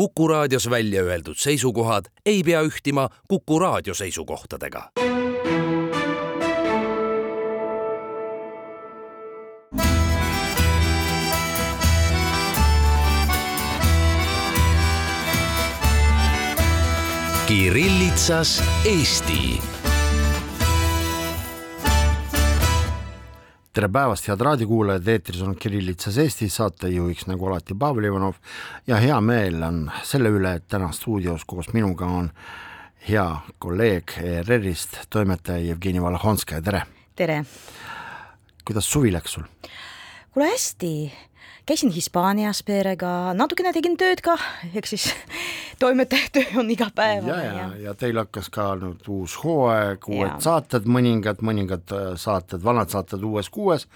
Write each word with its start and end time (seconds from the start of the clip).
Kuku 0.00 0.28
raadios 0.28 0.70
välja 0.70 1.02
öeldud 1.02 1.36
seisukohad 1.36 2.04
ei 2.26 2.42
pea 2.42 2.62
ühtima 2.62 3.08
Kuku 3.28 3.58
raadio 3.58 3.94
seisukohtadega. 3.94 4.90
Kirillitsas 17.46 18.62
Eesti 18.84 19.60
tere 23.72 23.88
päevast, 23.88 24.26
head 24.26 24.40
raadiokuulajad, 24.42 25.08
eetris 25.08 25.42
on 25.46 25.54
Kirillitsas 25.56 26.16
Eesti, 26.18 26.48
saatejuhiks 26.50 27.28
nagu 27.30 27.46
alati 27.46 27.74
Pavel 27.78 28.08
Ivanov 28.08 28.40
ja 28.86 28.98
hea 28.98 29.20
meel 29.22 29.62
on 29.62 29.84
selle 30.02 30.32
üle, 30.34 30.56
et 30.58 30.66
täna 30.68 30.88
stuudios 30.92 31.44
koos 31.46 31.70
minuga 31.76 32.08
on 32.10 32.32
hea 33.06 33.26
kolleeg 33.62 34.16
ERR-ist, 34.24 34.98
toimetaja 35.10 35.62
Jevgeni 35.68 36.02
Valahonskaja, 36.02 36.62
tere! 36.66 36.82
tere! 37.16 37.44
kuidas 38.66 38.90
suvi 38.90 39.12
läks 39.14 39.38
sul? 39.38 39.46
kuule 40.34 40.50
hästi, 40.50 40.92
käisin 41.70 41.92
Hispaanias 41.94 42.64
perega, 42.66 43.30
natukene 43.38 43.70
tegin 43.70 43.94
tööd 43.98 44.22
ka, 44.26 44.34
ehk 44.72 44.88
siis 44.90 45.04
toimetaja 45.82 46.32
töö 46.34 46.58
on 46.62 46.72
igapäevane. 46.74 47.44
ja, 47.44 47.52
ja, 47.60 47.68
ja 47.84 47.94
teil 47.98 48.18
hakkas 48.18 48.50
ka 48.50 48.72
nüüd 48.80 49.06
uus 49.06 49.36
hooaeg, 49.44 50.08
uued 50.10 50.26
ja. 50.26 50.40
saated, 50.42 50.88
mõningad, 50.90 51.44
mõningad 51.46 51.94
äh, 51.94 52.10
saated, 52.18 52.64
vanad 52.66 52.90
saated 52.90 53.22
uues 53.22 53.52
kuues, 53.54 53.86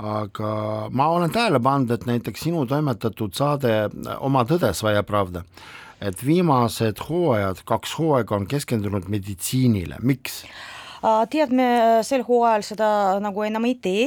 aga 0.00 0.54
ma 0.88 1.10
olen 1.12 1.34
tähele 1.34 1.60
pannud, 1.60 1.92
et 1.92 2.08
näiteks 2.08 2.48
sinu 2.48 2.64
toimetatud 2.70 3.36
saade 3.36 3.74
äh, 3.84 4.16
Oma 4.24 4.46
tõde, 4.48 4.72
Svaja 4.72 5.04
Pravda, 5.04 5.44
et 6.00 6.24
viimased 6.24 7.04
hooajad, 7.10 7.60
kaks 7.68 7.98
hooaega 8.00 8.40
on 8.40 8.48
keskendunud 8.48 9.12
meditsiinile, 9.12 10.00
miks? 10.00 10.46
Tead, 11.32 11.52
me 11.54 11.68
sel 12.06 12.22
hooajal 12.26 12.64
seda 12.66 12.88
nagu 13.22 13.42
enam 13.46 13.66
ei 13.66 13.74
tee, 13.82 14.06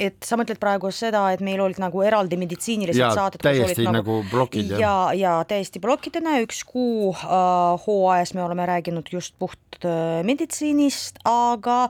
et 0.00 0.16
sa 0.24 0.38
mõtled 0.40 0.60
praegu 0.62 0.90
seda, 0.94 1.26
et 1.34 1.42
meil 1.44 1.60
olid 1.60 1.80
nagu 1.82 2.02
eraldi 2.04 2.38
meditsiinilised 2.40 3.02
ja, 3.02 3.10
saated. 3.16 3.42
täiesti 3.44 3.84
nagu, 3.84 3.96
nagu 3.98 4.18
plokid. 4.30 4.76
ja, 4.80 5.12
ja 5.16 5.38
täiesti 5.48 5.82
plokkidena, 5.82 6.38
üks 6.44 6.62
kuu 6.68 7.12
hooajas 7.16 8.34
me 8.36 8.44
oleme 8.46 8.66
rääkinud 8.68 9.12
just 9.12 9.34
puht 9.38 9.80
uh, 9.84 10.22
meditsiinist, 10.26 11.20
aga 11.28 11.86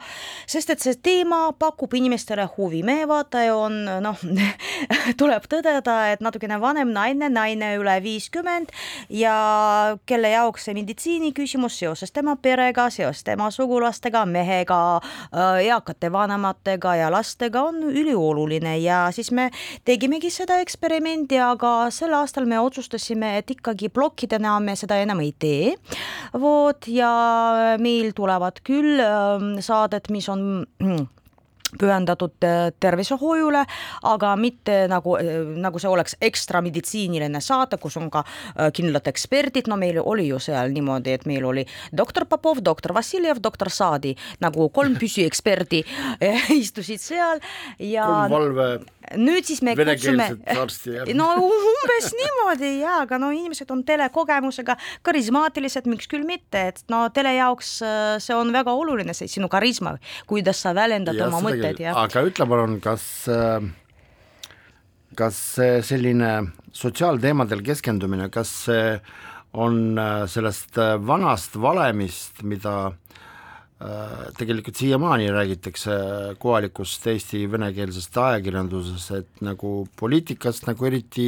sest 0.48 0.74
et 0.74 0.82
see 0.82 0.96
teema 0.98 1.52
pakub 1.58 1.94
inimestele 1.94 2.46
huvi, 2.56 2.82
meie 2.86 3.06
vaataja 3.08 3.54
on 3.56 3.78
noh 4.02 4.24
tuleb 5.20 5.46
tõdeda, 5.50 5.96
et 6.14 6.24
natukene 6.24 6.58
vanem 6.62 6.90
naine, 6.94 7.30
naine 7.32 7.74
üle 7.80 7.96
viiskümmend 8.02 8.72
ja 9.12 9.36
kelle 10.08 10.32
jaoks 10.32 10.66
see 10.66 10.76
meditsiini 10.76 11.32
küsimus 11.36 11.78
seoses 11.78 12.12
tema 12.14 12.36
perega, 12.42 12.88
seoses 12.90 13.24
tema 13.26 13.50
sugulastega, 13.54 14.15
naistega, 14.16 14.26
mehega, 14.26 15.00
äh, 15.32 15.66
eakate 15.66 16.10
vanematega 16.12 16.96
ja 16.96 17.10
lastega 17.10 17.62
on 17.62 17.82
ülioluline 17.82 18.78
ja 18.78 19.10
siis 19.12 19.30
me 19.30 19.50
tegimegi 19.84 20.30
seda 20.30 20.60
eksperimendi, 20.60 21.38
aga 21.38 21.90
sel 21.90 22.14
aastal 22.14 22.46
me 22.46 22.58
otsustasime, 22.60 23.38
et 23.38 23.50
ikkagi 23.50 23.88
plokkidena 23.88 24.58
me 24.60 24.76
seda 24.76 24.96
enam 24.96 25.20
ei 25.20 25.34
tee. 25.38 25.74
vot 26.32 26.86
ja 26.88 27.76
meil 27.78 28.12
tulevad 28.12 28.60
küll 28.64 29.00
ähm, 29.00 29.58
saadet, 29.60 30.10
mis 30.10 30.28
on 30.28 30.66
pühendatud 31.80 32.44
äh, 32.44 32.70
tervishoiule, 32.80 33.64
aga 34.08 34.32
mitte 34.40 34.78
nagu, 34.90 35.16
äh, 35.20 35.42
nagu 35.60 35.80
see 35.82 35.90
oleks 35.90 36.16
ekstra 36.24 36.62
meditsiiniline 36.64 37.40
saade, 37.44 37.78
kus 37.82 37.98
on 38.00 38.10
ka 38.12 38.24
äh, 38.24 38.70
kindlad 38.76 39.08
eksperdid, 39.10 39.70
no 39.70 39.78
meil 39.80 40.00
oli 40.02 40.28
ju 40.30 40.40
seal 40.42 40.74
niimoodi, 40.74 41.16
et 41.16 41.26
meil 41.28 41.46
oli 41.48 41.66
doktor 41.96 42.26
Popov, 42.28 42.62
doktor 42.64 42.94
Vassiljev, 42.96 43.40
doktor 43.42 43.70
Saadi 43.70 44.16
nagu 44.42 44.68
kolm 44.74 44.96
püsieksperdi 45.02 45.82
istusid 46.56 47.02
seal 47.02 47.42
ja. 47.78 48.06
kolm 48.06 48.36
valve 48.36 48.70
nüüd 49.14 49.46
siis 49.46 49.62
me 49.64 49.74
kutsume, 49.78 50.26
no 51.20 51.28
umbes 51.38 52.10
niimoodi 52.16 52.72
ja, 52.80 53.00
aga 53.04 53.18
no 53.22 53.30
inimesed 53.34 53.70
on 53.74 53.84
telekogemusega 53.86 54.76
karismaatilised, 55.06 55.86
miks 55.90 56.10
küll 56.10 56.26
mitte, 56.28 56.66
et 56.72 56.82
no 56.92 57.04
tele 57.14 57.36
jaoks 57.36 57.76
äh, 57.86 58.16
see 58.22 58.36
on 58.36 58.50
väga 58.54 58.74
oluline, 58.74 59.14
see 59.16 59.30
sinu 59.30 59.50
karisma, 59.52 59.96
kuidas 60.30 60.64
sa 60.64 60.74
väljendad 60.76 61.18
ja, 61.18 61.30
oma 61.30 61.42
mõtteid 61.46 61.82
ja. 61.84 61.94
aga 62.02 62.24
ütle 62.26 62.48
palun, 62.50 62.78
kas, 62.84 63.06
äh, 63.30 63.70
kas 65.18 65.40
selline 65.86 66.34
sotsiaalteemadel 66.76 67.62
keskendumine, 67.66 68.30
kas 68.34 68.52
see 68.66 68.84
on 69.56 69.96
äh, 70.00 70.24
sellest 70.28 70.76
vanast 71.06 71.56
valemist, 71.62 72.42
mida 72.44 72.96
tegelikult 74.38 74.76
siiamaani 74.76 75.26
räägitakse 75.30 75.96
kohalikust 76.38 77.06
Eesti 77.12 77.42
venekeelsest 77.52 78.16
ajakirjanduses, 78.16 79.10
et 79.18 79.42
nagu 79.44 79.82
poliitikast 80.00 80.64
nagu 80.66 80.88
eriti 80.88 81.26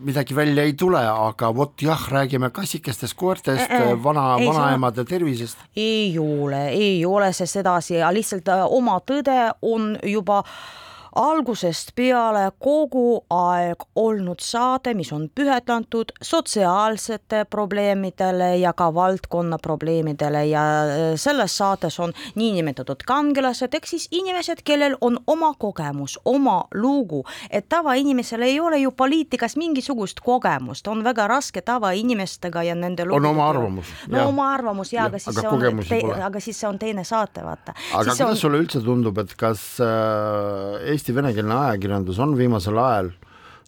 midagi 0.00 0.34
välja 0.34 0.64
ei 0.66 0.72
tule, 0.72 1.04
aga 1.06 1.52
vot 1.54 1.82
jah, 1.82 2.02
räägime 2.10 2.50
kassikestest, 2.50 3.14
koertest, 3.20 3.70
vana, 4.02 4.26
vanaemade 4.42 5.04
tervisest. 5.04 5.58
ei 5.76 6.18
ole, 6.18 6.68
ei 6.68 7.04
ole 7.06 7.32
see 7.36 7.46
sedasi 7.46 8.00
lihtsalt 8.16 8.48
äh, 8.48 8.66
oma 8.66 8.98
tõde 9.06 9.38
on 9.62 9.92
juba 10.02 10.40
äh, 10.42 10.89
algusest 11.16 11.94
peale 11.96 12.50
kogu 12.58 13.24
aeg 13.34 13.84
olnud 13.98 14.42
saade, 14.42 14.94
mis 14.94 15.12
on 15.12 15.28
pühendatud 15.34 16.12
sotsiaalsete 16.22 17.44
probleemidele 17.50 18.56
ja 18.60 18.72
ka 18.72 18.90
valdkonna 18.94 19.58
probleemidele 19.62 20.44
ja 20.46 20.64
äh, 20.82 20.98
selles 21.16 21.56
saates 21.58 22.00
on 22.00 22.12
niinimetatud 22.34 23.02
kangelased 23.06 23.74
ehk 23.74 23.86
siis 23.86 24.08
inimesed, 24.10 24.62
kellel 24.64 24.96
on 25.00 25.18
oma 25.26 25.52
kogemus, 25.58 26.18
oma 26.24 26.62
lugu, 26.74 27.24
et 27.50 27.68
tavainimesel 27.68 28.42
ei 28.46 28.60
ole 28.60 28.78
ju 28.78 28.90
poliitikas 28.90 29.56
mingisugust 29.56 30.20
kogemust, 30.24 30.88
on 30.88 31.04
väga 31.04 31.26
raske 31.30 31.62
tavainimestega 31.62 32.62
ja 32.62 32.74
nende 32.74 33.06
on 33.10 33.26
oma 33.26 33.48
arvamus. 33.50 33.86
no 34.08 34.18
ja. 34.18 34.26
oma 34.26 34.52
arvamus 34.54 34.92
ja, 34.92 35.08
aga 35.10 35.18
siis 35.18 35.36
aga 35.36 35.58
see 35.58 36.02
on, 36.04 36.22
aga 36.22 36.40
siis 36.40 36.60
see 36.60 36.68
on 36.68 36.78
teine 36.78 37.04
saate, 37.04 37.42
vaata. 37.44 37.74
aga 37.92 38.14
kuidas 38.14 38.30
on... 38.30 38.36
sulle 38.36 38.62
üldse 38.62 38.82
tundub, 38.84 39.18
et 39.22 39.34
kas 39.38 39.62
äh, 39.84 40.90
Eesti 41.00 41.14
venekeelne 41.16 41.54
ajakirjandus 41.56 42.18
on 42.20 42.34
viimasel 42.36 42.76
ajal 42.76 43.06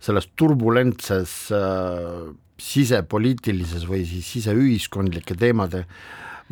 selles 0.02 0.26
turbulentses 0.36 1.32
äh, 1.56 2.26
sisepoliitilises 2.60 3.86
või 3.88 4.02
siis 4.04 4.28
siseühiskondlike 4.34 5.38
teemade 5.40 5.86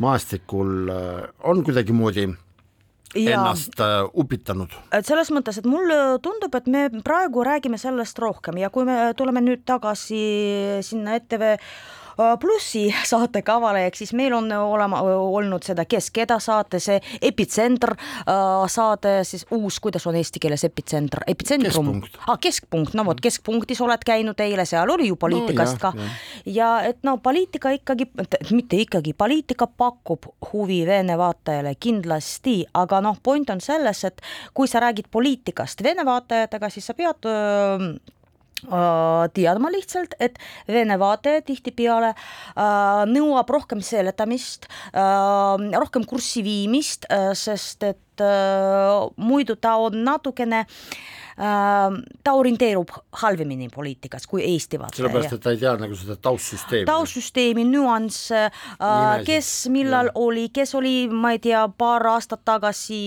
maastikul 0.01 0.89
äh, 0.89 1.19
on 1.45 1.61
kuidagimoodi 1.67 2.25
ja, 2.25 3.37
ennast 3.37 3.77
äh, 3.85 4.07
upitanud. 4.17 4.73
et 4.97 5.05
selles 5.05 5.29
mõttes, 5.37 5.61
et 5.61 5.69
mulle 5.69 6.17
tundub, 6.25 6.57
et 6.57 6.73
me 6.73 6.89
praegu 7.05 7.45
räägime 7.45 7.77
sellest 7.77 8.25
rohkem 8.25 8.63
ja 8.63 8.73
kui 8.73 8.89
me 8.89 9.11
tuleme 9.21 9.45
nüüd 9.45 9.69
tagasi 9.69 10.25
sinna 10.87 11.21
ETV 11.21 11.51
Äh, 11.51 12.00
plussi 12.41 12.89
saatekavale, 13.07 13.85
ehk 13.87 13.99
siis 13.99 14.13
meil 14.17 14.35
on 14.37 14.51
olema, 14.53 15.03
olnud 15.03 15.65
seda 15.67 15.85
Kes-keda 15.89 16.39
saate, 16.43 16.81
see 16.83 17.01
Epitsentr 17.31 17.95
äh, 17.95 18.67
saade, 18.71 19.21
siis 19.29 19.47
uus, 19.57 19.81
kuidas 19.81 20.07
on 20.07 20.19
eesti 20.19 20.43
keeles 20.43 20.65
epitsentr, 20.69 21.25
epitsentrum, 21.31 21.93
ah, 22.27 22.39
keskpunkt, 22.41 22.95
no 22.99 23.05
vot, 23.09 23.21
keskpunktis 23.23 23.81
oled 23.85 24.05
käinud 24.07 24.41
eile, 24.41 24.67
seal 24.69 24.91
oli 24.91 25.11
ju 25.11 25.19
poliitikast 25.21 25.81
no, 25.81 25.93
jah, 25.93 25.97
ka. 25.97 26.51
ja 26.51 26.71
et 26.91 27.01
no 27.07 27.17
poliitika 27.23 27.73
ikkagi, 27.77 28.09
mitte 28.51 28.81
ikkagi, 28.85 29.15
poliitika 29.15 29.69
pakub 29.69 30.31
huvi 30.53 30.83
Vene 30.87 31.17
vaatajale 31.19 31.75
kindlasti, 31.81 32.63
aga 32.75 33.03
noh, 33.05 33.19
point 33.23 33.51
on 33.53 33.61
selles, 33.63 34.05
et 34.09 34.23
kui 34.55 34.69
sa 34.71 34.83
räägid 34.83 35.11
poliitikast 35.13 35.83
Vene 35.85 36.07
vaatajatega, 36.09 36.71
siis 36.73 36.89
sa 36.91 36.97
pead 36.99 37.29
öö, 37.29 37.61
Äh, 37.81 37.99
teadma 38.61 39.71
lihtsalt, 39.73 40.15
et 40.21 40.39
Vene 40.69 40.99
vaataja 41.01 41.43
tihtipeale 41.47 42.13
äh, 42.13 43.03
nõuab 43.11 43.51
rohkem 43.51 43.81
seletamist 43.85 44.69
äh,, 44.93 45.79
rohkem 45.81 46.05
kurssi 46.09 46.45
viimist 46.47 47.09
äh,, 47.11 47.33
sest 47.35 47.83
et 47.83 47.97
äh, 47.97 48.10
muidu 49.17 49.57
ta 49.57 49.77
on 49.81 50.05
natukene 50.05 50.65
äh, 50.67 51.21
Äh, 51.41 51.95
ta 52.25 52.33
orienteerub 52.37 52.91
halvemini 53.23 53.71
poliitikas 53.73 54.27
kui 54.29 54.43
Eesti 54.45 54.77
vaataja. 54.81 54.99
sellepärast, 54.99 55.33
et 55.39 55.41
ta 55.41 55.55
ei 55.55 55.61
tea 55.63 55.73
nagu 55.81 55.97
seda 55.97 56.17
taustsüsteemi. 56.21 56.85
taustsüsteemi 56.85 57.65
nüansse, 57.65 58.43
äh, 58.51 59.23
kes 59.25 59.49
millal 59.73 60.11
ja. 60.11 60.13
oli, 60.21 60.51
kes 60.53 60.75
oli, 60.77 61.09
ma 61.09 61.33
ei 61.33 61.41
tea, 61.41 61.63
paar 61.81 62.05
aastat 62.13 62.45
tagasi 62.45 63.01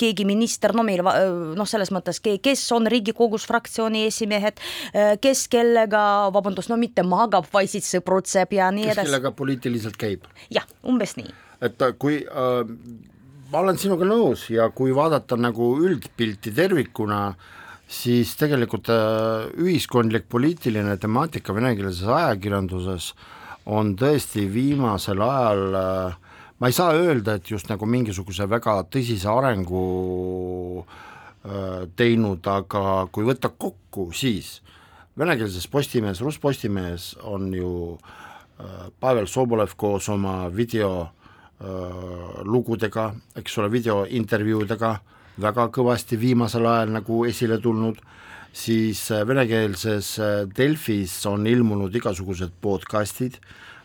keegi 0.00 0.26
minister, 0.26 0.74
no 0.74 0.82
meil 0.82 1.06
noh, 1.06 1.68
selles 1.70 1.94
mõttes, 1.94 2.18
kes 2.18 2.66
on 2.74 2.90
Riigikogus 2.90 3.46
fraktsiooni 3.46 4.06
esimehed, 4.08 4.58
äh, 4.90 5.14
kes 5.22 5.46
kellega, 5.52 6.02
vabandust, 6.34 6.72
no 6.72 6.80
mitte 6.82 7.06
magab, 7.06 7.46
vaid 7.52 7.70
siis 7.70 7.94
sõprutseb 7.94 8.58
ja 8.58 8.72
nii 8.74 8.88
edasi. 8.88 9.04
kes 9.04 9.12
kellega 9.12 9.36
poliitiliselt 9.38 10.00
käib. 10.00 10.26
jah, 10.50 10.66
umbes 10.82 11.14
nii. 11.20 11.30
et 11.62 11.92
kui 12.02 12.24
äh, 12.26 12.74
ma 13.56 13.62
olen 13.64 13.78
sinuga 13.80 14.04
nõus 14.04 14.42
ja 14.52 14.66
kui 14.68 14.92
vaadata 14.92 15.38
nagu 15.40 15.70
üldpilti 15.80 16.50
tervikuna, 16.52 17.30
siis 17.88 18.34
tegelikult 18.36 18.90
äh, 18.92 19.46
ühiskondlik 19.56 20.26
poliitiline 20.28 20.98
temaatika 21.00 21.54
venekeelses 21.56 22.04
ajakirjanduses 22.04 23.06
on 23.72 23.94
tõesti 23.96 24.44
viimasel 24.52 25.24
ajal 25.24 25.78
äh, 25.80 26.18
ma 26.60 26.68
ei 26.68 26.76
saa 26.76 26.92
öelda, 26.98 27.38
et 27.38 27.48
just 27.48 27.72
nagu 27.72 27.88
mingisuguse 27.88 28.44
väga 28.44 28.76
tõsise 28.92 29.32
arengu 29.32 29.86
äh, 30.84 31.88
teinud, 31.96 32.44
aga 32.44 33.06
kui 33.08 33.24
võtta 33.24 33.54
kokku, 33.56 34.10
siis 34.12 34.58
venekeelses 35.16 35.64
Postimehes, 35.72 36.20
Russ 36.20 36.44
Postimehes 36.44 37.14
on 37.24 37.48
ju 37.56 37.72
Pavel 39.00 39.32
Sobolev 39.32 39.72
koos 39.80 40.10
oma 40.12 40.42
videolugudega, 41.60 43.10
eks 43.40 43.58
ole, 43.58 43.70
videointervjuudega 43.72 44.90
äh, 44.92 45.00
väga 45.40 45.68
kõvasti 45.72 46.18
viimasel 46.20 46.66
ajal 46.68 46.92
nagu 46.96 47.24
esile 47.28 47.58
tulnud, 47.62 48.00
siis 48.56 49.02
äh, 49.12 49.24
venekeelses 49.28 50.12
äh, 50.18 50.36
Delfis 50.56 51.18
on 51.28 51.46
ilmunud 51.46 51.94
igasugused 51.96 52.54
podcastid, 52.64 53.38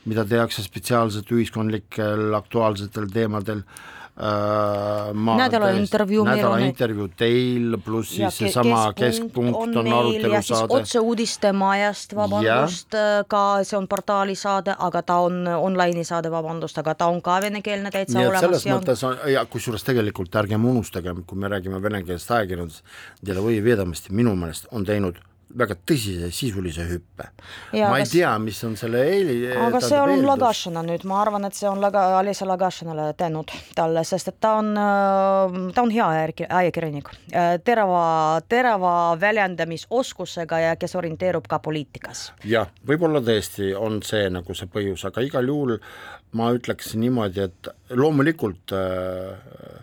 mida 0.07 0.25
tehakse 0.25 0.63
spetsiaalselt 0.65 1.29
ühiskondlikel 1.31 2.33
aktuaalsetel 2.39 3.09
teemadel 3.13 3.65
Äh, 4.11 5.37
nädala 5.37 5.69
intervjuu 5.71 6.25
nädala 6.27 6.57
meil 6.57 6.65
on 6.65 6.67
intervjuu 6.67 7.07
teil, 7.15 7.77
pluss 7.79 8.11
siis 8.11 8.35
seesama 8.41 8.81
keskpunkt 8.93 9.55
on, 9.55 9.77
on 9.77 9.87
arutelusaade. 9.87 10.67
otseuudiste 10.75 11.53
majast, 11.55 12.11
vabandust, 12.15 12.91
äh, 12.93 13.23
ka 13.31 13.63
see 13.63 13.79
on 13.79 13.87
portaali 13.87 14.35
saade, 14.35 14.75
aga 14.77 15.01
ta 15.07 15.21
on 15.23 15.47
online'i 15.47 16.03
saade, 16.03 16.27
vabandust, 16.31 16.77
aga 16.83 16.97
ta 16.99 17.07
on 17.07 17.23
ka 17.23 17.39
venekeelne 17.47 17.91
täitsa 17.95 18.19
nii 18.19 18.27
olemas. 18.27 18.45
selles 18.49 18.67
mõttes 18.67 19.07
on 19.07 19.17
ja 19.31 19.45
kusjuures 19.47 19.87
tegelikult 19.87 20.35
ärgem 20.43 20.67
unustagem, 20.75 21.23
kui 21.23 21.39
me 21.39 21.47
räägime 21.55 21.79
venekeelsest 21.81 22.35
ajakirjandusest, 22.35 22.95
Delovõi 23.25 23.63
Veedamasti 23.63 24.11
minu 24.11 24.35
meelest 24.35 24.67
on 24.75 24.83
teinud 24.85 25.23
väga 25.57 25.75
tõsise 25.87 26.29
sisulise 26.33 26.85
hüppe. 26.89 27.27
ma 27.73 27.97
ei 27.97 28.05
kas... 28.05 28.13
tea, 28.13 28.31
mis 28.43 28.59
on 28.67 28.75
selle 28.79 29.03
eeli 29.09 29.37
aga 29.51 29.81
see 29.83 29.99
on 29.99 30.25
Lagašina 30.27 30.83
nüüd, 30.85 31.05
ma 31.09 31.21
arvan, 31.23 31.45
et 31.47 31.57
see 31.57 31.69
on 31.69 31.81
Laga, 31.83 32.03
Alisa 32.19 32.47
Lagašinale 32.49 33.11
teinud 33.19 33.51
talle, 33.75 34.03
sest 34.07 34.31
et 34.31 34.39
ta 34.43 34.55
on, 34.61 34.71
äh, 34.77 35.59
ta 35.75 35.85
on 35.85 35.93
hea 35.93 36.07
ajakirjanik, 36.47 37.11
äh, 37.33 37.53
terava, 37.65 38.05
terava 38.49 38.95
väljendamisoskusega 39.21 40.63
ja 40.65 40.75
kes 40.79 40.95
orienteerub 40.99 41.47
ka 41.51 41.59
poliitikas. 41.59 42.31
jah, 42.45 42.71
võib-olla 42.87 43.23
tõesti 43.25 43.73
on 43.77 44.01
see 44.05 44.29
nagu 44.33 44.55
see 44.57 44.71
põhjus, 44.71 45.05
aga 45.07 45.23
igal 45.25 45.47
juhul 45.47 45.77
ma 46.37 46.51
ütleks 46.55 46.95
niimoodi, 46.99 47.47
et 47.49 47.71
loomulikult 47.97 48.75
äh, 48.75 49.79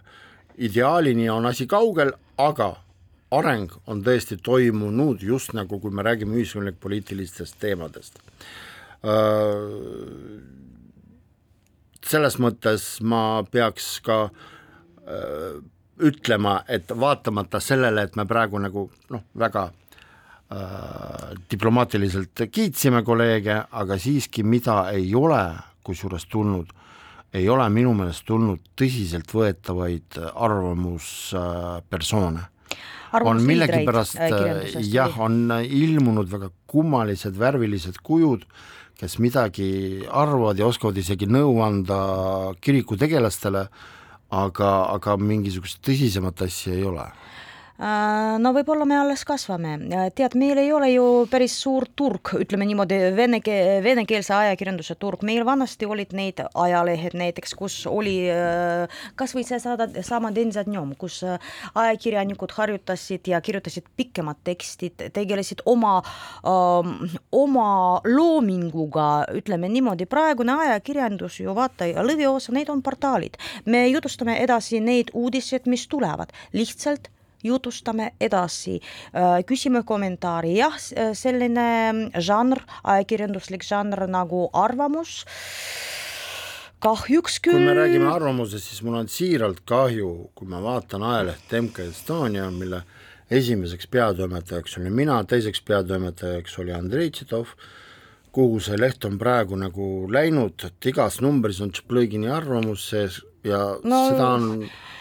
ideaalini 0.59 1.29
on 1.31 1.47
asi 1.47 1.67
kaugel, 1.71 2.13
aga 2.39 2.75
areng 3.31 3.73
on 3.87 4.03
tõesti 4.05 4.39
toimunud 4.43 5.23
just 5.23 5.53
nagu, 5.57 5.81
kui 5.81 5.91
me 5.95 6.03
räägime 6.07 6.37
ühiskondlik-poliitilistest 6.39 7.59
teemadest. 7.61 8.21
selles 12.09 12.39
mõttes 12.41 13.03
ma 13.05 13.45
peaks 13.53 14.01
ka 14.01 14.17
öö, 14.27 15.61
ütlema, 16.01 16.63
et 16.69 17.01
vaatamata 17.01 17.61
sellele, 17.61 18.03
et 18.03 18.17
me 18.17 18.27
praegu 18.27 18.59
nagu 18.59 18.91
noh, 19.11 19.23
väga 19.39 19.69
äh, 19.69 19.73
diplomaatiliselt 21.51 22.41
kiitsime 22.51 23.03
kolleege, 23.05 23.63
aga 23.71 23.99
siiski, 23.99 24.43
mida 24.43 24.91
ei 24.91 25.15
ole 25.15 25.55
kusjuures 25.85 26.27
tulnud, 26.27 26.67
ei 27.35 27.49
ole 27.49 27.69
minu 27.71 27.95
meelest 27.95 28.27
tulnud 28.27 28.59
tõsiseltvõetavaid 28.79 30.19
arvamuspersoone 30.35 32.41
äh, 32.41 32.49
on 33.13 33.43
millegipärast 33.47 34.19
äh, 34.21 34.83
jah, 34.85 35.15
on 35.21 35.51
ilmunud 35.63 36.29
väga 36.31 36.51
kummalised 36.69 37.39
värvilised 37.39 38.01
kujud, 38.05 38.45
kes 38.99 39.19
midagi 39.23 40.05
arvavad 40.11 40.59
ja 40.59 40.69
oskavad 40.69 40.99
isegi 40.99 41.29
nõu 41.31 41.61
anda 41.65 41.99
kiriku 42.61 42.99
tegelastele, 43.01 43.69
aga, 44.29 44.73
aga 44.93 45.17
mingisugust 45.17 45.81
tõsisemat 45.87 46.43
asja 46.45 46.75
ei 46.75 46.85
ole. 46.89 47.07
Äh, 47.09 47.48
no 47.79 48.51
võib-olla 48.57 48.87
me 48.89 48.97
alles 48.99 49.23
kasvame, 49.27 49.77
tead, 50.19 50.35
meil 50.39 50.59
ei 50.59 50.73
ole 50.75 50.89
ju 50.91 51.05
päris 51.31 51.55
suur 51.63 51.87
turg, 51.97 52.33
ütleme 52.43 52.67
niimoodi, 52.67 52.99
vene, 53.15 53.39
venekeelse 53.85 54.35
ajakirjanduse 54.35 54.97
turg, 54.99 55.23
meil 55.27 55.45
vanasti 55.47 55.87
olid 55.87 56.11
neid 56.19 56.43
ajalehed 56.49 57.15
näiteks, 57.19 57.55
kus 57.59 57.77
oli 57.87 58.17
äh, 58.33 59.01
kas 59.19 59.35
või 59.37 59.45
see 59.47 59.61
saada, 59.63 59.87
sama 60.07 60.33
Denzadnjom, 60.35 60.97
kus 60.99 61.21
äh, 61.27 61.39
ajakirjanikud 61.79 62.55
harjutasid 62.57 63.31
ja 63.31 63.41
kirjutasid 63.45 63.87
pikemad 63.99 64.43
tekstid, 64.47 65.09
tegelesid 65.15 65.63
oma 65.71 66.01
um,, 66.43 66.97
oma 67.35 67.69
loominguga, 68.07 69.29
ütleme 69.39 69.71
niimoodi, 69.71 70.09
praegune 70.11 70.57
ajakirjandus 70.65 71.39
ju 71.45 71.55
vaata, 71.55 71.87
lõviosa 72.03 72.55
neid 72.57 72.73
on 72.75 72.83
portaalid, 72.83 73.39
me 73.71 73.87
jutustame 73.87 74.41
edasi 74.43 74.83
neid 74.83 75.15
uudiseid, 75.15 75.71
mis 75.71 75.87
tulevad, 75.87 76.35
lihtsalt 76.57 77.13
jutustame 77.45 78.13
edasi, 78.21 78.81
äh, 79.15 79.39
küsime 79.47 79.85
kommentaari, 79.87 80.57
jah, 80.59 80.79
selline 81.15 82.11
žanr, 82.15 82.65
ajakirjanduslik 82.85 83.67
žanr 83.67 84.07
nagu 84.11 84.49
arvamus 84.53 85.25
kahjuks 86.83 87.41
küll. 87.43 87.59
kui 87.59 87.67
me 87.67 87.75
räägime 87.75 88.11
arvamusest, 88.13 88.71
siis 88.71 88.83
mul 88.87 89.01
on 89.01 89.09
siiralt 89.11 89.65
kahju, 89.67 90.31
kui 90.35 90.49
ma 90.49 90.61
vaatan 90.63 91.03
ajalehte 91.03 91.61
MK 91.61 91.89
Estonia, 91.91 92.51
mille 92.55 92.83
esimeseks 93.31 93.89
peatoimetajaks 93.91 94.79
olin 94.79 94.95
mina, 94.95 95.19
teiseks 95.25 95.61
peatoimetajaks 95.67 96.59
oli 96.63 96.73
Andrei 96.73 97.11
Tšetov, 97.11 97.55
kuhu 98.33 98.61
see 98.63 98.79
leht 98.79 99.05
on 99.09 99.19
praegu 99.19 99.59
nagu 99.59 99.89
läinud, 100.13 100.69
et 100.69 100.91
igas 100.93 101.21
numbris 101.25 101.61
on 101.65 101.73
Tšeplõgini 101.75 102.31
arvamus 102.33 102.89
sees 102.93 103.21
ja 103.49 103.63
no, 103.83 104.05
seda 104.13 104.29
on 104.37 104.53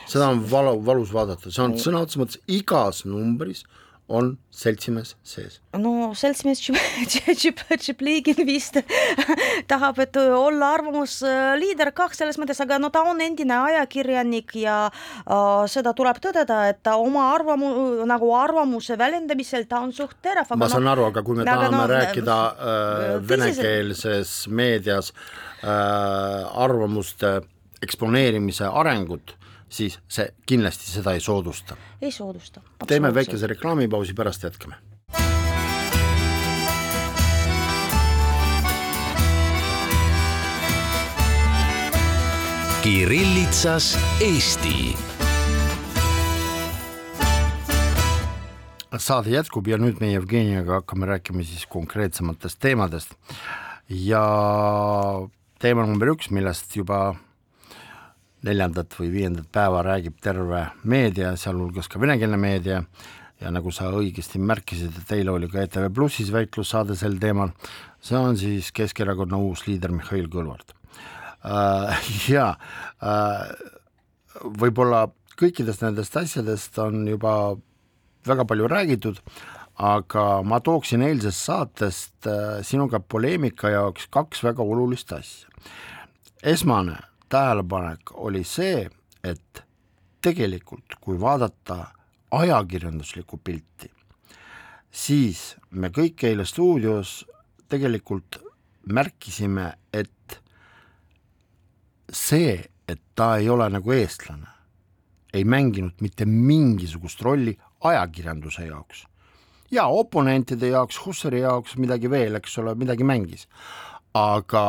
seda 0.07 0.29
on 0.31 0.45
valu, 0.51 0.77
valus 0.85 1.11
vaadata, 1.13 1.51
see 1.51 1.63
on 1.63 1.75
sõna 1.81 2.05
otseses 2.05 2.21
mõttes 2.21 2.41
igas 2.59 3.03
numbris 3.07 3.65
on 4.07 4.29
seltsimees 4.55 5.17
sees. 5.27 5.57
no 5.75 6.13
seltsimees 6.15 6.61
Tšipligin 6.63 8.39
vist 8.47 8.79
tahab, 9.71 9.99
et 9.99 10.15
olla 10.23 10.69
arvamusliider 10.77 11.91
kah 11.95 12.15
selles 12.15 12.39
mõttes, 12.39 12.61
aga 12.63 12.77
no 12.79 12.87
ta 12.93 13.01
on 13.09 13.19
endine 13.23 13.57
ajakirjanik 13.57 14.55
ja 14.61 14.77
uh, 14.87 15.65
seda 15.67 15.91
tuleb 15.97 16.21
tõdeda, 16.23 16.61
et 16.71 16.79
ta 16.87 16.95
oma 17.03 17.27
arvamu-, 17.33 18.07
nagu 18.07 18.31
arvamuse 18.39 18.95
väljendamisel 18.99 19.67
ta 19.67 19.83
on 19.83 19.91
suht 19.91 20.15
terav. 20.23 20.55
ma 20.55 20.71
saan 20.71 20.87
no, 20.87 20.95
aru, 20.95 21.09
aga 21.11 21.25
kui 21.27 21.35
me 21.35 21.43
aga 21.43 21.67
tahame 21.67 21.83
no, 21.83 21.91
rääkida 21.91 22.39
uh, 22.47 23.05
venekeelses 23.27 24.37
meedias 24.47 25.11
uh, 25.11 26.63
arvamuste 26.63 27.41
eksponeerimise 27.81 28.65
arengut 28.65 29.37
siis 29.69 29.99
see 30.07 30.27
kindlasti 30.47 30.91
seda 30.91 31.13
ei 31.13 31.19
soodusta. 31.19 31.77
ei 32.01 32.11
soodusta. 32.11 32.61
teeme 32.87 33.13
väikese 33.13 33.47
reklaamipausi, 33.47 34.13
pärast 34.13 34.43
jätkame. 34.43 34.75
Kirillitsas 42.83 43.99
Eesti. 44.21 44.95
saade 48.97 49.29
jätkub 49.29 49.67
ja 49.67 49.77
nüüd 49.77 49.99
me 50.01 50.07
Jevgeniaga 50.09 50.79
hakkame 50.79 51.05
rääkima 51.05 51.43
siis 51.45 51.67
konkreetsematest 51.69 52.57
teemadest 52.59 53.13
ja 53.89 54.23
teema 55.59 55.85
number 55.85 56.09
üks, 56.15 56.31
millest 56.33 56.75
juba 56.75 57.13
neljandat 58.47 58.95
või 58.97 59.11
viiendat 59.13 59.49
päeva 59.53 59.83
räägib 59.85 60.17
terve 60.23 60.63
meedia, 60.87 61.35
sealhulgas 61.39 61.89
ka 61.91 62.01
venekeelne 62.01 62.39
meedia, 62.39 62.81
ja 63.41 63.51
nagu 63.53 63.71
sa 63.73 63.91
õigesti 63.93 64.39
märkisid, 64.41 64.95
et 64.97 65.13
eile 65.17 65.33
oli 65.35 65.49
ka 65.51 65.61
ETV 65.61 65.91
Plussis 65.93 66.31
väitlussaade 66.33 66.97
sel 66.97 67.19
teemal, 67.21 67.53
see 68.01 68.17
on 68.17 68.37
siis 68.39 68.71
Keskerakonna 68.75 69.39
uus 69.41 69.67
liider 69.67 69.93
Mihhail 69.93 70.29
Kõlvart 70.33 70.73
äh,. 71.45 72.07
Jaa 72.33 72.55
äh,, 73.03 73.43
võib-olla 74.57 75.07
kõikidest 75.37 75.85
nendest 75.85 76.17
asjadest 76.17 76.77
on 76.81 77.05
juba 77.07 77.33
väga 78.27 78.45
palju 78.49 78.67
räägitud, 78.71 79.19
aga 79.77 80.25
ma 80.43 80.59
tooksin 80.63 81.05
eilsest 81.05 81.45
saatest 81.45 82.29
äh, 82.29 82.63
sinuga 82.65 82.99
poleemika 82.99 83.69
jaoks 83.69 84.09
kaks 84.13 84.41
väga 84.43 84.65
olulist 84.65 85.13
asja. 85.13 85.45
esmane 86.41 86.97
tähelepanek 87.29 88.11
oli 88.13 88.43
see, 88.43 88.89
et 89.23 89.63
tegelikult, 90.21 90.97
kui 91.01 91.19
vaadata 91.19 91.85
ajakirjanduslikku 92.31 93.39
pilti, 93.43 93.91
siis 94.91 95.55
me 95.71 95.91
kõik 95.93 96.23
eile 96.27 96.45
stuudios 96.45 97.21
tegelikult 97.69 98.39
märkisime, 98.91 99.71
et 99.93 100.39
see, 102.11 102.55
et 102.87 103.01
ta 103.15 103.35
ei 103.37 103.49
ole 103.49 103.69
nagu 103.69 103.91
eestlane, 103.91 104.47
ei 105.33 105.43
mänginud 105.43 106.01
mitte 106.01 106.25
mingisugust 106.25 107.21
rolli 107.21 107.57
ajakirjanduse 107.83 108.65
jaoks 108.65 109.05
ja 109.71 109.87
oponentide 109.87 110.67
jaoks, 110.67 110.99
Hussari 111.05 111.41
jaoks 111.41 111.75
midagi 111.77 112.09
veel, 112.09 112.35
eks 112.39 112.57
ole, 112.61 112.75
midagi 112.79 113.03
mängis, 113.07 113.47
aga 114.15 114.63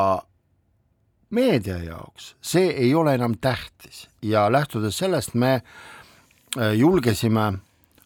meedia 1.30 1.78
jaoks 1.82 2.34
see 2.40 2.70
ei 2.70 2.94
ole 2.94 3.14
enam 3.14 3.36
tähtis. 3.40 4.08
Ja 4.22 4.52
lähtudes 4.52 4.98
sellest 4.98 5.34
me 5.34 5.54
äh, 5.54 6.72
julgesime 6.74 7.52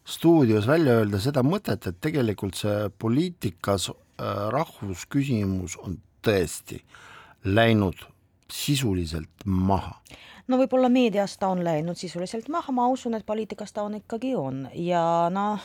stuudios 0.05 0.67
välja 0.67 0.93
öelda 0.93 1.21
seda 1.21 1.43
mõtet, 1.47 1.87
et 1.87 2.00
tegelikult 2.00 2.59
see 2.59 2.91
poliitikas 2.99 3.91
äh, 3.91 4.49
rahvusküsimus 4.50 5.79
on 5.83 6.00
tõesti 6.23 6.83
läinud 7.45 8.07
sisuliselt 8.52 9.47
maha. 9.47 9.97
No 10.50 10.59
võib-olla 10.59 10.91
meedias 10.93 11.37
ta 11.38 11.52
on 11.55 11.62
läinud 11.64 11.97
sisuliselt 11.97 12.49
maha, 12.52 12.75
ma 12.75 12.88
usun, 12.91 13.14
et 13.14 13.26
poliitikas 13.26 13.73
ta 13.73 13.87
on 13.87 13.95
ikkagi 14.00 14.35
on. 14.37 14.67
Ja 14.75 15.31
noh, 15.33 15.62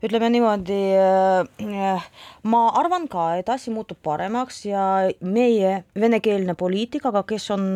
ütleme 0.00 0.30
niimoodi, 0.32 0.78
äh, 0.96 2.08
ma 2.48 2.62
arvan 2.80 3.06
ka, 3.10 3.26
et 3.40 3.50
asi 3.52 3.72
muutub 3.72 4.00
paremaks 4.04 4.62
ja 4.68 4.84
meie 5.20 5.82
venekeelne 5.98 6.56
poliitik, 6.58 7.04
aga 7.10 7.22
kes 7.28 7.50
on, 7.56 7.66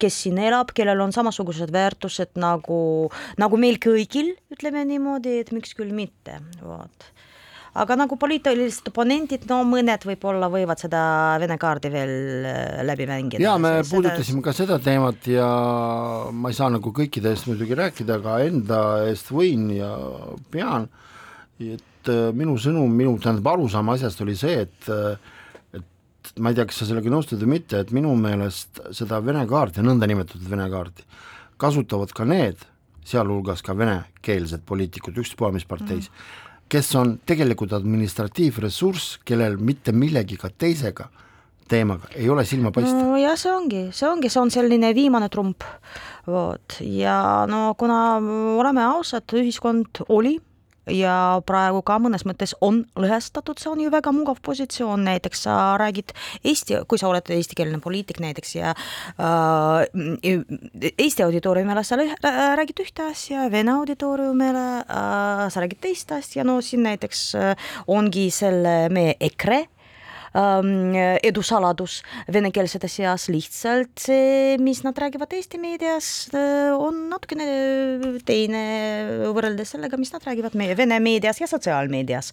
kes 0.00 0.22
siin 0.26 0.40
elab, 0.42 0.74
kellel 0.76 1.00
on 1.06 1.16
samasugused 1.16 1.72
väärtused 1.72 2.36
nagu, 2.40 2.80
nagu 3.40 3.60
meil 3.60 3.80
kõigil, 3.82 4.34
ütleme 4.52 4.84
niimoodi, 4.88 5.40
et 5.44 5.52
miks 5.56 5.76
küll 5.78 5.96
mitte, 5.96 6.40
vot 6.60 7.12
aga 7.76 7.96
nagu 7.98 8.16
poliitilised 8.16 8.86
oponendid, 8.88 9.42
no 9.50 9.58
mõned 9.68 10.04
võib-olla 10.08 10.48
võivad 10.48 10.80
seda 10.80 11.00
Vene 11.42 11.58
kaardi 11.60 11.90
veel 11.92 12.12
äh, 12.48 12.78
läbi 12.88 13.04
mängida. 13.08 13.42
ja 13.44 13.56
me 13.60 13.74
seda... 13.82 13.90
puudutasime 13.90 14.44
ka 14.44 14.54
seda 14.56 14.78
teemat 14.80 15.28
ja 15.28 15.48
ma 16.32 16.52
ei 16.52 16.56
saa 16.56 16.70
nagu 16.72 16.92
kõikide 16.96 17.34
eest 17.34 17.48
muidugi 17.50 17.76
rääkida, 17.76 18.16
aga 18.20 18.38
enda 18.46 18.80
eest 19.10 19.28
võin 19.28 19.68
ja 19.76 19.92
pean 20.52 20.88
äh, 20.88 21.02
et 21.60 22.10
äh, 22.12 22.28
minu 22.36 22.56
sõnum, 22.60 22.92
minu 22.92 23.16
tähendab 23.22 23.54
arusaam 23.54 23.88
asjast 23.94 24.20
oli 24.24 24.36
see, 24.38 24.66
et 24.66 24.92
äh, 24.92 25.16
et 26.26 26.40
ma 26.42 26.50
ei 26.50 26.58
tea, 26.58 26.66
kas 26.68 26.82
sa 26.82 26.88
sellega 26.88 27.10
nõustud 27.12 27.42
või 27.44 27.56
mitte, 27.56 27.80
et 27.80 27.92
minu 27.94 28.10
meelest 28.18 28.80
seda 28.96 29.20
Vene 29.24 29.44
kaarti, 29.48 29.84
nõndanimetatud 29.86 30.48
Vene 30.50 30.66
kaarti, 30.72 31.06
kasutavad 31.60 32.12
ka 32.16 32.26
need, 32.28 32.64
sealhulgas 33.06 33.62
ka 33.62 33.76
venekeelsed 33.78 34.64
poliitikud, 34.66 35.16
ükspuha 35.22 35.52
mis 35.54 35.64
parteis 35.68 36.08
mm, 36.08 36.16
-hmm. 36.16 36.64
kes 36.68 36.94
on 36.98 37.18
tegelikult 37.26 37.72
administratiivressurss, 37.72 39.20
kellel 39.24 39.56
mitte 39.56 39.92
millegiga 39.92 40.50
teisega 40.50 41.08
teemaga 41.68 42.10
ei 42.14 42.28
ole 42.30 42.44
silma 42.44 42.70
paista. 42.70 42.98
no 42.98 43.16
jah, 43.16 43.38
see 43.38 43.52
ongi, 43.52 43.88
see 43.92 44.08
ongi, 44.08 44.30
see 44.30 44.40
on 44.40 44.50
selline 44.50 44.94
viimane 44.94 45.28
trump, 45.28 45.64
vot, 46.26 46.78
ja 46.80 47.46
no 47.50 47.74
kuna 47.78 48.18
oleme 48.58 48.84
ausad, 48.84 49.30
ühiskond 49.32 50.02
oli 50.08 50.36
ja 50.90 51.42
praegu 51.46 51.82
ka 51.86 51.98
mõnes 52.02 52.24
mõttes 52.28 52.54
on 52.64 52.82
lõhestatud, 52.98 53.58
see 53.60 53.70
on 53.72 53.82
ju 53.82 53.92
väga 53.92 54.12
mugav 54.14 54.40
positsioon, 54.46 55.04
näiteks 55.06 55.46
sa 55.46 55.56
räägid 55.80 56.14
eesti, 56.46 56.82
kui 56.88 57.00
sa 57.00 57.10
oled 57.10 57.30
eestikeelne 57.36 57.80
poliitik 57.82 58.20
näiteks 58.22 58.56
ja 58.56 58.74
äh, 59.18 59.86
Eesti 60.96 61.24
auditooriumile 61.26 61.82
sa 61.84 61.98
räägid 61.98 62.82
ühte 62.84 63.08
asja, 63.10 63.48
Vene 63.52 63.74
auditooriumile 63.76 64.66
äh, 64.82 65.46
sa 65.50 65.64
räägid 65.64 65.82
teist 65.82 66.12
asja, 66.14 66.44
no 66.46 66.60
siin 66.64 66.86
näiteks 66.86 67.24
äh, 67.38 67.72
ongi 67.86 68.28
selle 68.34 68.76
meie 68.92 69.16
EKRE 69.20 69.66
edusaladus 70.36 72.02
venekeelsete 72.32 72.88
seas, 72.90 73.28
lihtsalt 73.32 74.02
see, 74.02 74.56
mis 74.62 74.82
nad 74.84 74.98
räägivad 74.98 75.32
Eesti 75.36 75.60
meedias, 75.62 76.28
äh, 76.34 76.74
on 76.76 77.06
natukene 77.10 78.20
teine 78.26 78.62
võrreldes 79.34 79.74
sellega, 79.74 79.98
mis 80.00 80.12
nad 80.12 80.24
räägivad 80.26 80.56
meie 80.58 80.76
vene 80.76 81.00
meedias 81.00 81.40
ja 81.40 81.48
sotsiaalmeedias. 81.50 82.32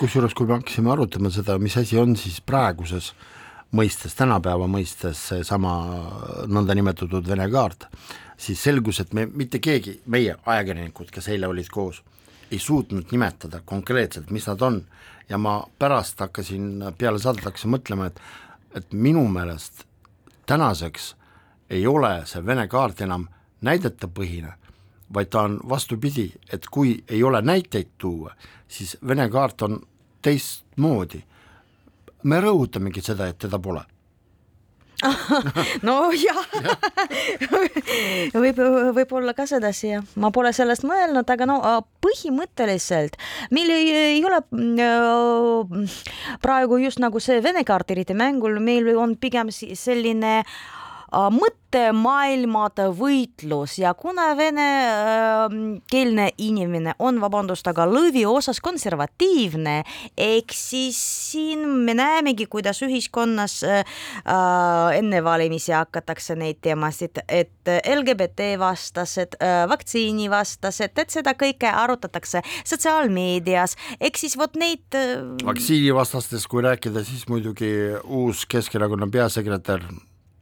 kusjuures, 0.00 0.34
kui 0.34 0.46
me 0.46 0.58
hakkasime 0.58 0.92
arutama 0.92 1.30
seda, 1.30 1.58
mis 1.58 1.76
asi 1.76 1.98
on 1.98 2.16
siis 2.16 2.40
praeguses 2.40 3.12
mõistes, 3.76 4.14
tänapäeva 4.16 4.66
mõistes 4.70 5.20
seesama 5.30 5.76
nõndanimetatud 6.46 7.26
Vene 7.26 7.48
kaart, 7.50 7.88
siis 8.36 8.62
selgus, 8.62 9.00
et 9.00 9.14
me 9.14 9.26
mitte 9.26 9.58
keegi, 9.62 10.00
meie 10.06 10.36
ajakirjanikud, 10.46 11.10
kes 11.10 11.28
eile 11.34 11.48
olid 11.50 11.68
koos, 11.72 12.02
ei 12.50 12.58
suutnud 12.58 13.10
nimetada 13.10 13.60
konkreetselt, 13.64 14.30
mis 14.30 14.46
nad 14.46 14.60
on 14.62 14.84
ja 15.28 15.38
ma 15.38 15.64
pärast 15.78 16.20
hakkasin 16.20 16.84
peale 16.98 17.18
saadet 17.18 17.44
hakkasin 17.44 17.70
mõtlema, 17.70 18.06
et 18.06 18.20
et 18.76 18.92
minu 18.92 19.24
meelest 19.28 19.86
tänaseks 20.46 21.14
ei 21.70 21.86
ole 21.86 22.10
see 22.28 22.44
Vene 22.46 22.66
kaart 22.68 23.00
enam 23.00 23.24
näidetepõhine, 23.64 24.52
vaid 25.14 25.30
ta 25.32 25.46
on 25.48 25.56
vastupidi, 25.68 26.28
et 26.52 26.66
kui 26.70 26.98
ei 27.08 27.22
ole 27.22 27.40
näiteid 27.42 27.96
tuua, 27.98 28.34
siis 28.68 28.98
Vene 29.06 29.28
kaart 29.30 29.62
on 29.62 29.80
teistmoodi. 30.22 31.24
me 32.22 32.40
rõhutamegi 32.40 33.00
seda, 33.02 33.26
et 33.26 33.38
teda 33.38 33.58
pole 33.58 33.82
nojah 35.86 36.44
võib, 38.32 38.60
võib-olla 38.96 39.34
ka 39.36 39.44
sedasi 39.48 39.90
jah, 39.90 40.06
ma 40.16 40.30
pole 40.34 40.52
sellest 40.56 40.86
mõelnud, 40.88 41.28
aga 41.28 41.48
no 41.48 41.58
põhimõtteliselt 42.04 43.18
meil 43.52 43.74
ei, 43.74 43.90
ei 44.16 44.24
ole 44.24 44.40
äh, 44.86 46.00
praegu 46.44 46.80
just 46.80 47.02
nagu 47.02 47.20
see 47.20 47.42
Vene 47.44 47.66
kaart 47.68 47.92
eriti 47.92 48.16
mängul, 48.16 48.56
meil 48.64 48.88
on 48.96 49.14
pigem 49.20 49.52
selline 49.52 50.40
Äh, 50.40 50.85
mõttemaailmade 51.32 52.88
võitlus 52.96 53.76
ja 53.80 53.92
kuna 53.96 54.28
venekeelne 54.36 56.26
ähm, 56.28 56.34
inimene 56.42 56.94
on, 56.98 57.20
vabandust, 57.22 57.66
aga 57.70 57.86
lõviosas 57.88 58.60
konservatiivne, 58.64 59.78
ehk 60.16 60.54
siis 60.56 60.98
siin 61.30 61.64
me 61.86 61.94
näemegi, 61.96 62.46
kuidas 62.52 62.82
ühiskonnas 62.84 63.58
äh, 63.66 63.82
äh, 64.24 64.98
enne 64.98 65.22
valimisi 65.24 65.72
hakatakse 65.76 66.36
neid 66.38 66.60
teemasid, 66.64 67.22
et 67.28 67.52
LGBT 67.66 68.52
vastased 68.60 69.38
äh,, 69.40 69.64
vaktsiinivastased, 69.70 70.98
et 71.00 71.14
seda 71.14 71.36
kõike 71.38 71.70
arutatakse 71.70 72.42
sotsiaalmeedias, 72.64 73.76
ehk 74.00 74.20
siis 74.20 74.36
vot 74.38 74.56
neid 74.60 74.98
äh... 74.98 75.22
vaktsiinivastastest, 75.46 76.50
kui 76.50 76.66
rääkida, 76.66 77.04
siis 77.06 77.24
muidugi 77.30 77.72
uus 78.04 78.44
Keskerakonna 78.46 79.08
peasekretär 79.12 79.82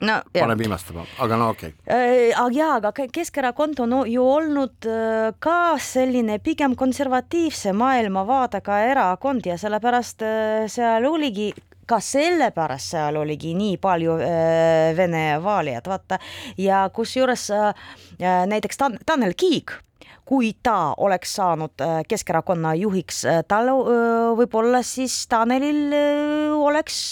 no, 0.06 0.20
paneb 0.34 0.64
imestama, 0.66 1.04
aga 1.24 1.38
no 1.40 1.50
okei. 1.54 1.74
Okay.. 1.74 1.94
Äh, 1.94 2.32
aga 2.38 2.54
jaa, 2.54 2.72
aga 2.80 2.92
Keskerakond 3.12 3.80
on 3.84 3.94
ju 4.10 4.24
olnud 4.24 4.88
äh, 4.88 5.30
ka 5.42 5.76
selline 5.82 6.38
pigem 6.44 6.76
konservatiivse 6.78 7.74
maailmavaadega 7.76 8.80
erakond 8.90 9.46
ja 9.46 9.58
sellepärast 9.60 10.24
äh, 10.24 10.66
seal 10.72 11.06
oligi 11.08 11.52
ka 11.86 11.98
sellepärast 12.00 12.94
seal 12.94 13.18
oligi 13.20 13.54
nii 13.56 13.78
palju 13.82 14.18
äh, 14.24 14.92
Vene 14.96 15.24
valijad, 15.44 15.88
vaata. 15.88 16.20
Ja 16.58 16.86
kusjuures 16.92 17.50
äh, 17.52 17.74
näiteks 18.20 18.80
Tan 18.80 18.98
Tanel 19.06 19.36
Kiik 19.36 19.78
kui 20.24 20.54
ta 20.64 20.94
oleks 21.04 21.34
saanud 21.36 21.82
Keskerakonna 22.08 22.70
juhiks, 22.80 23.18
tal 23.44 23.68
võib-olla 24.38 24.80
siis 24.80 25.18
Tanelil 25.28 25.92
oleks 26.56 27.02